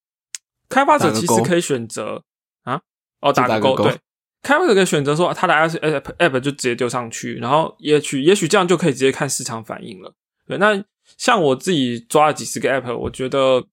[0.69, 2.23] 开发者其实可以选择
[2.62, 2.81] 啊。
[3.21, 3.99] 哦，打个勾，对，
[4.43, 10.14] 开发者可以选择说他的 iOS app app 就直接丢上去，然后也许也许这样就可以直接看市场反应了。
[10.47, 10.85] 对，那
[11.17, 13.64] 像我自己抓了几十个 app，我觉得，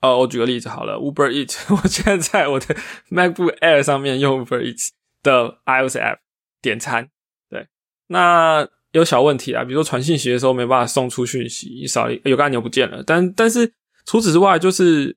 [0.00, 2.74] 呃，我举个例子好了，Uber Eat， 我现在在我的
[3.10, 4.88] MacBook Air 上面用 Uber Eat
[5.22, 6.18] 的 iOS app
[6.62, 7.08] 点餐，
[7.50, 7.66] 对，
[8.06, 13.70] 那有小问题啊，比如说传信息的时候没办法送出讯息，少有个按钮不见了，但但是
[14.06, 15.14] 除此之外，就是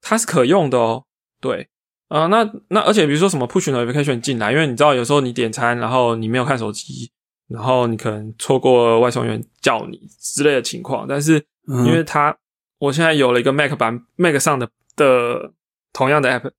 [0.00, 1.04] 它是可用的哦，
[1.40, 1.68] 对。
[2.08, 7.10] 啊，那那而且比如说什么 push notification 进来，因为你知道有时候你点餐，然后你没有看手机，
[7.48, 11.06] 然后你可能错过外送员叫你之类的情况。
[11.06, 11.34] 但是
[11.84, 12.34] 因为它
[12.78, 15.52] 我现在有了一个 Mac 版 Mac 上的的
[15.92, 16.50] 同样的 app，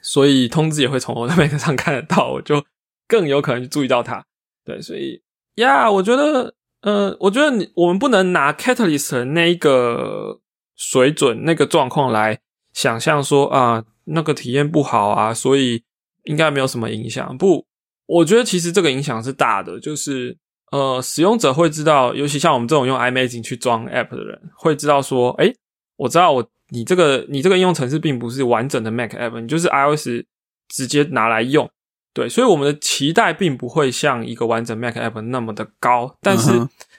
[0.00, 2.64] 所以通知也会从我的 Mac 上看得到，我就
[3.06, 4.24] 更有可能去注意到它。
[4.64, 5.22] 对，所以
[5.56, 10.40] 呀，我觉得，呃，我觉得你我们不能拿 Catalyst 那一个
[10.74, 12.40] 水准那个状况来
[12.74, 13.82] 想象说啊。
[14.06, 15.82] 那个体验不好啊，所以
[16.24, 17.38] 应该没有什么影响。
[17.38, 17.64] 不，
[18.04, 20.36] 我觉得其实这个影响是大的，就是
[20.72, 25.50] 呃，使用者会知道，尤其像我们这种用 iMaging 去装 App 的人，会知道说，哎，
[25.96, 30.22] 我知道我你这个你这个应用程式并不是完整的 Mac App，你就是 iOS
[30.68, 31.66] 直接拿来用。
[32.12, 36.50] 对，所以我们的期待并不会像一个完整 Mac App 那么的高，但是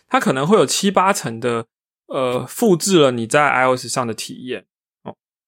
[0.09, 1.67] 它可能会有七八成的
[2.07, 4.65] 呃复制了你在 iOS 上的体验。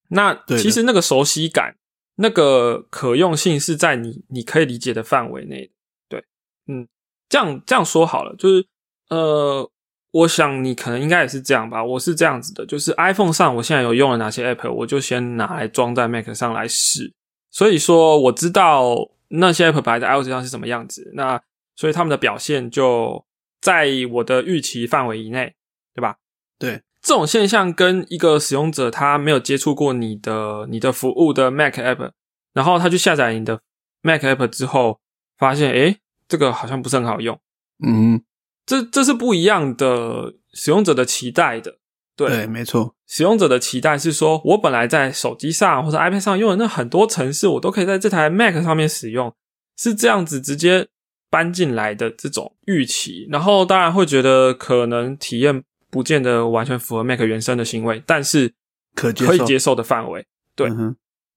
[0.10, 1.76] 那其实那个熟悉感，
[2.16, 5.72] 那个可用性是在你你可以理解的范围内。
[6.08, 6.24] 对，
[6.68, 6.88] 嗯，
[7.28, 8.66] 这样这样说好了，就是
[9.10, 9.70] 呃，
[10.12, 11.84] 我想你可能应该也是这样吧。
[11.84, 17.14] 我是这样子的，就是 iPhone 上我现在有用了哪些 App，我就先拿来装在 Mac 上来试。
[17.52, 18.96] 所以说我知道
[19.30, 21.42] 那些 App 摆在 iOS 上是什么样子，那
[21.76, 23.26] 所以他们的表现就
[23.62, 25.54] 在我的预期范围以内，
[25.94, 26.16] 对吧？
[26.58, 26.82] 对。
[27.08, 32.12] 这种现象跟一个使用者他没有接触过你的你的服务的 Mac App，
[32.54, 33.62] 然后他去下载你的
[34.02, 35.00] Mac App 之后，
[35.38, 37.40] 发现诶这个好像不是很好用。
[37.82, 38.22] 嗯，
[38.66, 41.78] 这这是不一样的使用者的期待的。
[42.18, 42.94] 对，没错。
[43.08, 49.34] 使用者的期待是说，我本来在手机上或者 iPad 上用的那很多程式，我都可以在这台 Mac 上面使用，
[49.78, 50.90] 是这样子直接
[51.30, 53.26] 搬进来的这种预期。
[53.30, 55.64] 然后当然会觉得可能体验。
[55.98, 58.54] 不见得完全符合 Mac 原生的行为，但是
[58.94, 60.24] 可可以接受的范围。
[60.56, 60.70] 对，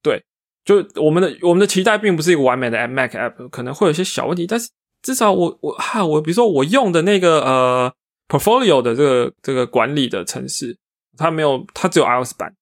[0.03, 0.23] 对，
[0.67, 4.69] 就我们的我们的期待并不是一个完美的 Mac App，可能会有些小问题，但是
[5.01, 7.91] 至少我我哈我比如说我用的那个呃
[8.29, 10.77] Portfolio 的这个这个管理的程式，
[11.17, 12.55] 它没有它只有 iOS 版，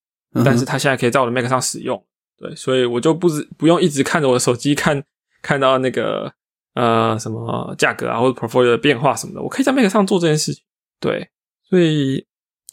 [0.44, 2.00] 但是它现在可以在我的 Mac 上使用。
[2.38, 5.02] 对，所以我就不不用一直看着我的手机看
[5.42, 6.32] 看到那个
[6.74, 10.62] 呃什么价格啊或者 Portfolio 的变化什么的，我可以在 Mac 上做这件事情。
[11.00, 11.28] 对。
[11.68, 12.24] 所以，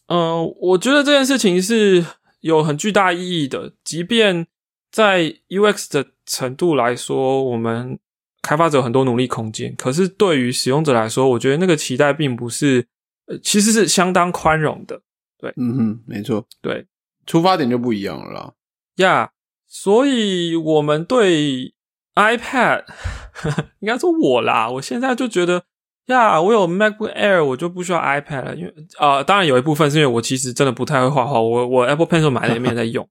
[0.08, 2.06] 嗯，我觉得这件事情是
[2.40, 3.74] 有很巨大意义的。
[3.84, 4.48] 即便
[4.90, 8.00] 在 UX 的程度来说，我们
[8.42, 12.88] 开发者很多努力空间，可是对于使用者来说，我觉得那个期待并不是，
[13.26, 15.02] 呃，其实是相当宽容的。
[15.38, 16.86] 对，嗯哼，没错，对，
[17.26, 18.54] 出发点就不一样了啦。
[18.96, 19.32] 呀，
[19.68, 21.74] 所以我们对
[22.16, 22.86] iPad，
[23.80, 25.66] 应该说我啦，我现在就觉得。
[26.08, 33.08] 呀，我有 MacBook Air，我就不需要 iPad 了，因为啊，当然有一部分是因为我其实真的不太会画画，我我 Apple Pencil 买了也没有在用，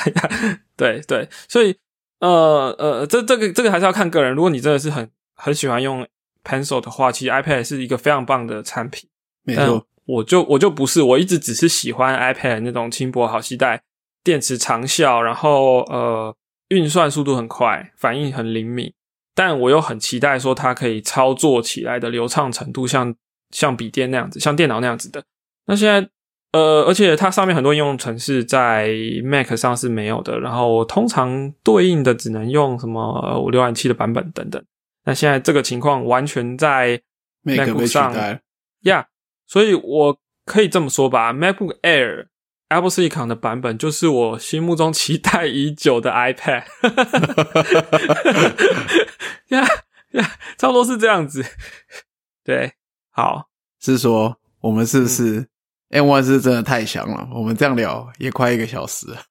[0.76, 1.76] 对对，所以
[2.20, 4.32] 呃呃，这这个这个还是要看个人。
[4.34, 6.06] 如果你真的是很很喜欢用
[6.42, 9.08] Pencil 的话，其实 iPad 是一个非常棒的产品。
[9.44, 13.82] 没错，我就我就不是，我一直只是喜欢 iPad 那种轻薄好携带，
[14.24, 16.34] 电池长效，然后呃
[16.68, 18.92] 运算速度很快，反应很灵敏。
[19.34, 23.14] 但我又很期待说它可以操作起来的流畅程度，像
[23.50, 25.22] 像笔电那样子，像电脑那样子的。
[25.66, 26.10] 那现在，
[26.52, 28.92] 呃，而且它上面很多应用程式在
[29.24, 33.00] Mac 上是没有的，然后通常对应的只能用什么
[33.52, 34.62] 浏览器的版本等等。
[35.04, 37.00] 那现在这个情况完全在
[37.42, 38.14] Mac 上，
[38.82, 39.06] 呀，
[39.46, 42.26] 所以我可以这么说吧，MacBook Air。
[42.72, 46.64] Apple Silicon 的版本就是我心目中期待已久的 iPad，
[49.48, 49.66] 呀
[50.12, 51.44] 呀，差不多是这样子。
[52.44, 52.72] 对，
[53.10, 53.48] 好，
[53.80, 55.48] 是说我们是不是
[55.90, 57.28] M One 是真的太香了？
[57.32, 59.22] 我们这样聊也快一个小时了。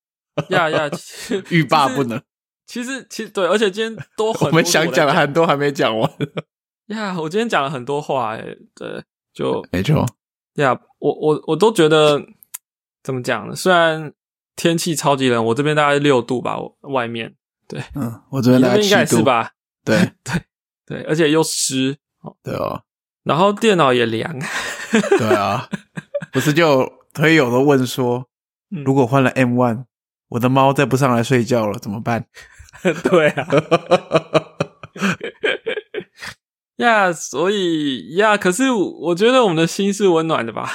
[0.49, 0.89] 呀呀，
[1.49, 2.21] 欲罢不能。
[2.65, 6.09] 其实，其实对，而且今天多我们想讲的很多还没讲完。
[6.87, 10.05] 呀，我今天讲了很多话，哎，对，就没错。
[10.55, 12.23] 呀，我我我都觉得。
[13.03, 13.55] 怎么讲呢？
[13.55, 14.13] 虽然
[14.55, 17.35] 天气超级冷，我这边大概六度吧，外面
[17.67, 19.51] 对，嗯，我这边大概应该是吧，
[19.83, 20.41] 对 对
[20.85, 21.97] 对，而且又湿，
[22.43, 22.83] 对哦，
[23.23, 24.37] 然后电脑也凉，
[25.17, 25.67] 对啊，
[26.31, 28.27] 不是就推友都问说，
[28.69, 29.85] 如果换了 M One，
[30.29, 32.25] 我的猫再不上来睡觉了怎么办？
[33.03, 33.47] 对啊
[36.77, 40.71] 呀，所以呀，可是我觉得我们的心是温暖的吧。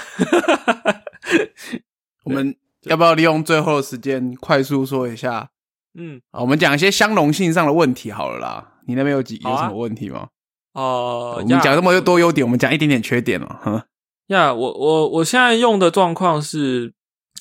[2.27, 5.49] 我们要不要利用最后的时间快速说一下？
[5.95, 8.72] 嗯，我们讲一些相容性上的问题好了啦。
[8.87, 10.29] 你那边有几有什么问题吗？
[10.72, 13.47] 哦，你讲这么多优点，我们讲一点点缺点了。
[13.62, 13.87] 哈，
[14.27, 16.93] 呀，我我我现在用的状况是，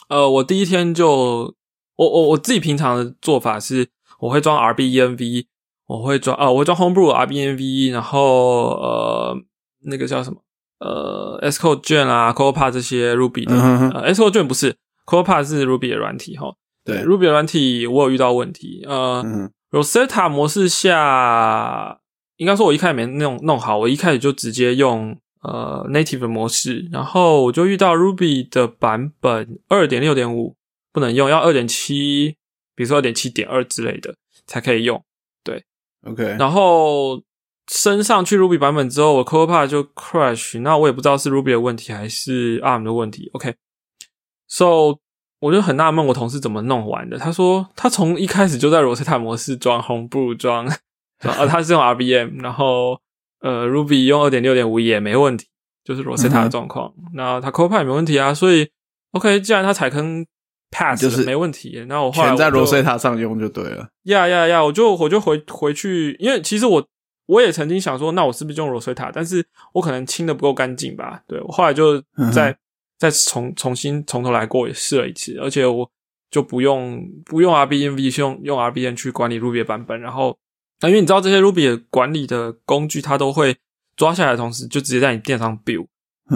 [0.07, 1.55] 呃，我第一天就
[1.95, 5.45] 我我我自己平常的做法是，我会装 RBENV，
[5.87, 9.37] 我会装啊，我会装 Homebrew RBENV，然后呃，
[9.81, 10.41] 那个叫什么？
[10.79, 16.53] 呃，S Code 卷啊，Copilot 这些 Ruby 的，呃，S Code 卷不是，Copilot 是 Ruby 的软体哈。
[16.83, 18.83] 对，Ruby 的软体我有遇到问题。
[18.85, 19.23] 呃
[19.71, 21.99] ，Rosetta 模式下，
[22.35, 30.55] 应该说我一开始没弄弄好，我一开始就直接用呃 Native 的模式，然后我就遇到 Ruby 的版本二点六点五
[30.91, 32.35] 不能用，要二点七，
[32.75, 34.13] 比如说二点七点二之类的
[34.45, 35.01] 才可以用。
[35.43, 35.63] 对
[36.03, 37.21] ，OK，然后。
[37.67, 43.29] 升上去 Ruby 版本之后，我 Copilot 就 crash，那我也不知道是 Ruby 的问题还是 ARM 的问题。
[43.33, 44.99] OK，so
[45.39, 47.17] 我就很纳闷，我同事怎么弄完的？
[47.17, 50.65] 他说他从一开始就在 Rosetta 模式装 Homebrew 装，
[51.21, 52.99] 呃，他是用 RBM，然后
[53.41, 55.47] 呃 Ruby 用二点六点五也没问题，
[55.83, 56.93] 就是 Rosetta 的状况。
[57.13, 58.69] 那他 Copilot 没问题啊，所以
[59.11, 60.25] OK，既然他踩坑
[60.71, 61.83] pass，就是没问题。
[61.87, 63.87] 然后我全在 Rosetta 上用就对了。
[64.03, 64.63] 呀呀呀！
[64.63, 66.87] 我就我就回回去，因为其实我
[67.27, 69.11] 我也曾经想说，那我是不是就用 Rosetta？
[69.13, 71.21] 但是我可能清的不够干净吧。
[71.27, 71.99] 对我后来就
[72.31, 72.55] 再
[72.97, 75.89] 再重重新从头来过，也试了一次，而且我
[76.29, 79.99] 就不用不用 RBNV，用用 RBN 去管理 Ruby 的版本。
[79.99, 80.37] 然后，
[80.83, 83.57] 因为你知道这些 Ruby 管理的工具，它都会
[83.95, 85.87] 抓下来的同时，就直接在你电脑上 build，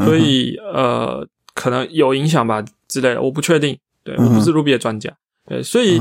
[0.06, 3.78] 所以呃，可能有影响吧之类的，我不确定。
[4.04, 5.16] 对我不是 Ruby 的专家，
[5.48, 6.00] 对，所以。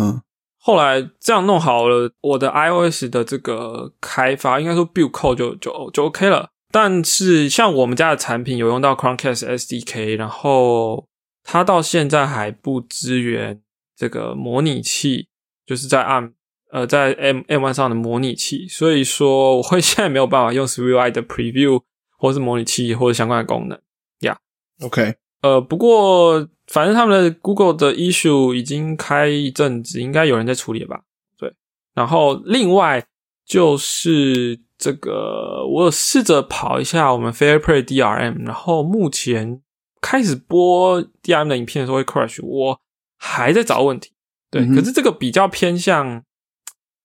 [0.69, 6.51] 后来这样弄好了，我的 iOS 的这个开发，应该说 build code 就就就 OK 了。
[6.71, 11.07] 但是像我们家的产品有用到 Chromecast SDK，然后
[11.43, 13.63] 它到现在还不支援
[13.97, 15.29] 这个模拟器，
[15.65, 16.35] 就是在按
[16.71, 21.81] 呃在 M M1 上的模拟器，所以说我会现在没有办法用 SwiftUI 的 Preview
[22.19, 23.81] 或是模拟器或者相关的功能
[24.21, 24.37] 呀。
[24.83, 26.47] OK，呃，不过。
[26.71, 31.01] 反正他们的 Google 的 issue 已经开一阵子，应该有人在处理吧？
[31.39, 31.55] 对。
[31.95, 33.07] 然后另外
[33.47, 39.63] 就是这个，我有试着跑一下我们 FairPlay DRM，然后目前
[40.03, 42.79] 开始播 DRM 的影片的时候会 crash，我
[43.17, 44.13] 还在找问题。
[44.51, 46.23] 对，可是这个比较偏向，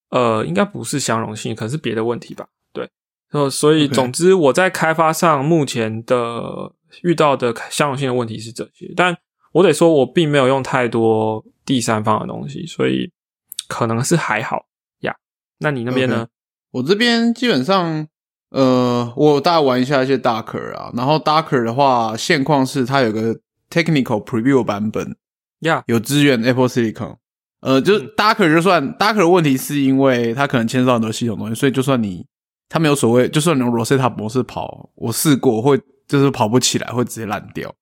[0.10, 2.48] 呃，应该不是相容性，可能是别的问题吧？
[2.74, 2.90] 对。
[3.32, 9.18] 然后所以总之我在开发上目前的遇到的相容性的问题是这些，但。
[9.54, 13.10] 我得说，我并没有用太多第三方的东西，所以
[13.68, 14.66] 可能是还好
[15.00, 15.16] 呀。
[15.60, 16.28] 那你那边呢？
[16.72, 18.08] 我这边基本上，
[18.50, 23.40] 呃，我大概玩一下一些 Docker 啊，然后 Docker 的话，现况是它有个
[23.70, 25.16] Technical Preview 版本
[25.60, 27.18] 呀，有支援 Apple Silicon。
[27.62, 32.26] 呃，就是 Docker 就算 Docker 的问题，是因为它可能牵涉到很多系统东西，所以就算你
[32.68, 37.74] 它没有所谓，就算你用 Rosetta 模式跑，我试过会就是跑不起来，会直接烂掉。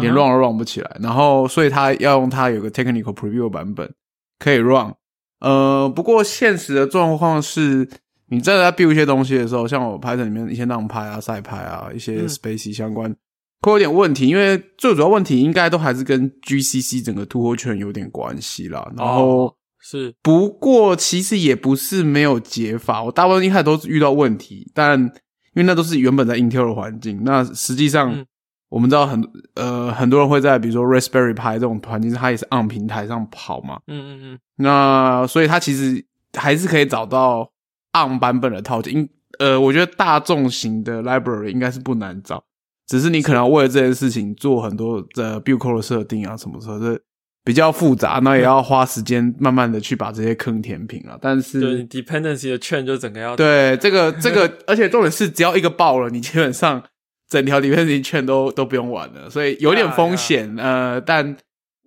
[0.00, 3.92] 连 run 都 run 不起来，然后所以他要用它有个 technical preview 版本
[4.38, 4.92] 可以 run。
[5.40, 7.88] 呃，不过现实的状况是，
[8.28, 13.14] 你真的在 build 一些东西的时候，像我 Python 里面一些浪拍啊、赛拍啊、一些 spacey 相关，
[13.60, 14.26] 会有点问题。
[14.26, 18.90] 因为最主要问题应该都还是跟 GCC 整个突破圈有点关系啦。
[18.96, 23.04] 然后是，不过其实也不是没有解法。
[23.04, 25.10] 我大部分一开始都是遇到问题，但因
[25.56, 28.26] 为那都是原本在 Intel 的环境，那实际上。
[28.68, 29.22] 我们知道很
[29.54, 33.78] 呃很多人会在比如说 Raspberry Pi 这种环境，它也是 on 平台上跑嘛。
[33.86, 34.38] 嗯嗯嗯。
[34.56, 36.04] 那所以它其实
[36.34, 37.48] 还是可以找到
[37.92, 39.08] on 版本的套件。
[39.38, 42.42] 呃，我觉得大众型的 library 应该是不难找，
[42.88, 47.00] 只是你可能为了这件事情做很多的 build code 设定啊什么的，这
[47.44, 51.16] 比较复杂，那也要花时间慢慢的去把这些坑填平了。
[51.22, 56.82] 但是对 dependency 的券就整个要对这个这个，而且重点是只要一个爆了，你基本上。
[57.28, 60.54] 整条底片券都都不用玩了，所以有点风险。
[60.56, 61.36] 呃，但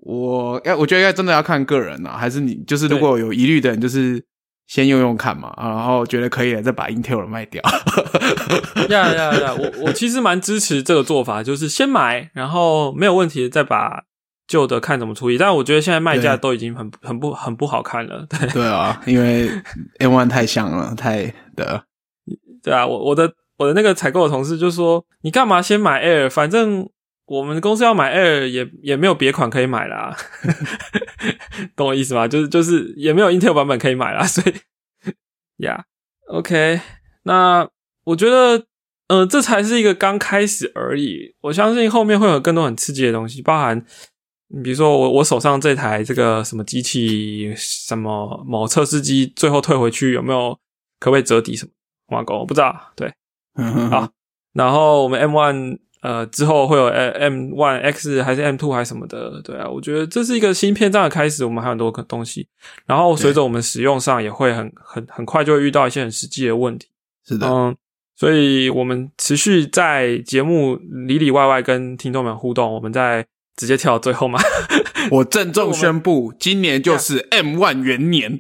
[0.02, 4.24] 我要我觉得要真的要看个人啊，还是你就是如果有疑虑的人，就是
[4.68, 7.62] 先用用看嘛，然后觉得可以了，再把 Intel 卖掉。
[8.90, 9.54] 呀呀呀！
[9.58, 14.04] 我我其实蛮支持这个做法，就是先买，然后没有问题再把
[14.48, 15.38] 旧的看怎么处理。
[15.38, 18.26] 但我觉得现在卖价都已经很很不很不好看了。
[18.30, 19.50] 对对啊，因为
[20.00, 21.84] M One 太像了，太的。
[22.62, 23.34] 对啊，我我的。
[23.60, 26.30] 我的那个采购的同事就说：“你干嘛先买 Air？
[26.30, 26.90] 反正
[27.26, 30.16] 我们公司要买 Air 也也没有别款可以买啦，
[31.76, 32.26] 懂我意思吗？
[32.26, 35.84] 就是就是也没有 Intel 版本可以买啦， 所以呀
[36.30, 36.80] ，OK，
[37.24, 37.68] 那
[38.06, 38.66] 我觉得，
[39.10, 41.36] 呃，这才是一个刚开始而已。
[41.42, 43.86] 我相信后面会有更多很刺激的东西，包含
[44.48, 50.58] 你比如说我我手上这台这个什么机器，什么某测试机，最后退回去有没有
[50.98, 51.72] 可不可以折抵什么？
[52.18, 53.14] 挖工我不知道，对。”
[53.90, 54.10] 好，
[54.54, 62.48] 然后我们 M One 呃之后会有 M One X 还是 M Two 还是什么的，对啊，我觉得这是一个新篇章的开始，我们还有很多东西，
[62.86, 66.88] 然后随着我们使用上也会很很很快就会遇到一些很实际的问题，
[67.28, 67.76] 是的，嗯，
[68.16, 73.26] 所以我们持续在节目里里外外跟听众们互动，我们在。
[73.56, 74.40] 直接跳到最后吗？
[75.12, 78.40] 我郑重宣布， 今年就是 M One 元年。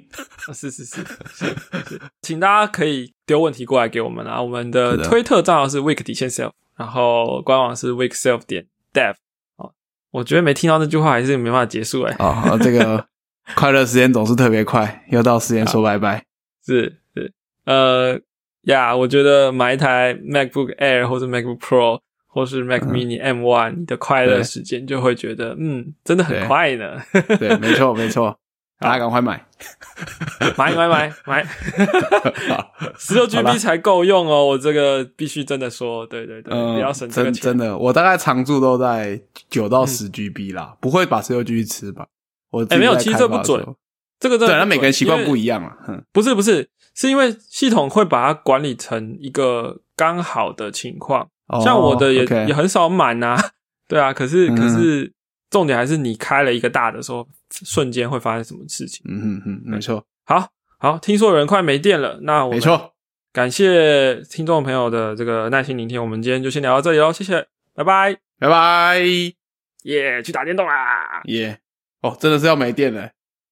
[0.54, 1.04] 是是是
[1.34, 4.42] 是，请大家可以丢问题过来给我们啊！
[4.42, 9.14] 我们的推特账号是 week 底线 self，然后官网是 week self 点 dev。
[9.58, 9.72] 哦，
[10.10, 12.16] 我觉得没听到那句话还是没办法结束哎。
[12.18, 13.06] 啊，这个
[13.54, 16.26] 快乐时间总是特别快，又到时间说拜拜。
[16.66, 17.32] 是是，
[17.66, 18.20] 呃
[18.64, 22.00] 呀，我觉得买一台 MacBook Air 或者 MacBook Pro。
[22.32, 27.02] 或是 Mac Mini M One，你的快乐时间就会觉得，嗯，真的很快呢。
[27.40, 28.38] 对，没错，没错，
[28.80, 29.46] 大家赶快买，
[30.58, 31.46] 买买买买，
[32.98, 34.46] 十六 GB 才够用哦。
[34.46, 37.44] 我这个必须真的说，对对对，不要省这个钱。
[37.44, 42.08] 真的，我大概常驻都在九到十 GB 啦，不会把十六 GB 吃吧？
[42.52, 43.66] 我哎没有，其实这不准，
[44.18, 45.76] 这个对，那每个人习惯不一样啊。
[46.14, 51.28] 不是不是，是因为系统会把它管理成一个刚好的情况，
[51.66, 53.38] 像我的也也很少满呐。
[53.90, 55.12] 对啊，可是可是
[55.50, 59.04] 重点还是你开了一个大的时候，瞬间会发生什么事情？
[59.10, 60.06] 嗯嗯嗯，没错。
[60.26, 60.47] 好
[60.78, 62.93] 好，听说有人快没电了，那我没错。
[63.32, 67.45] 感谢听众朋友的这个耐心聆听，我们今天就先聊到这里喽，谢谢，
[67.76, 69.00] 拜拜，拜拜，
[69.84, 71.60] 耶，去打电动啦，耶，
[72.02, 73.12] 哦，真的是要没电了。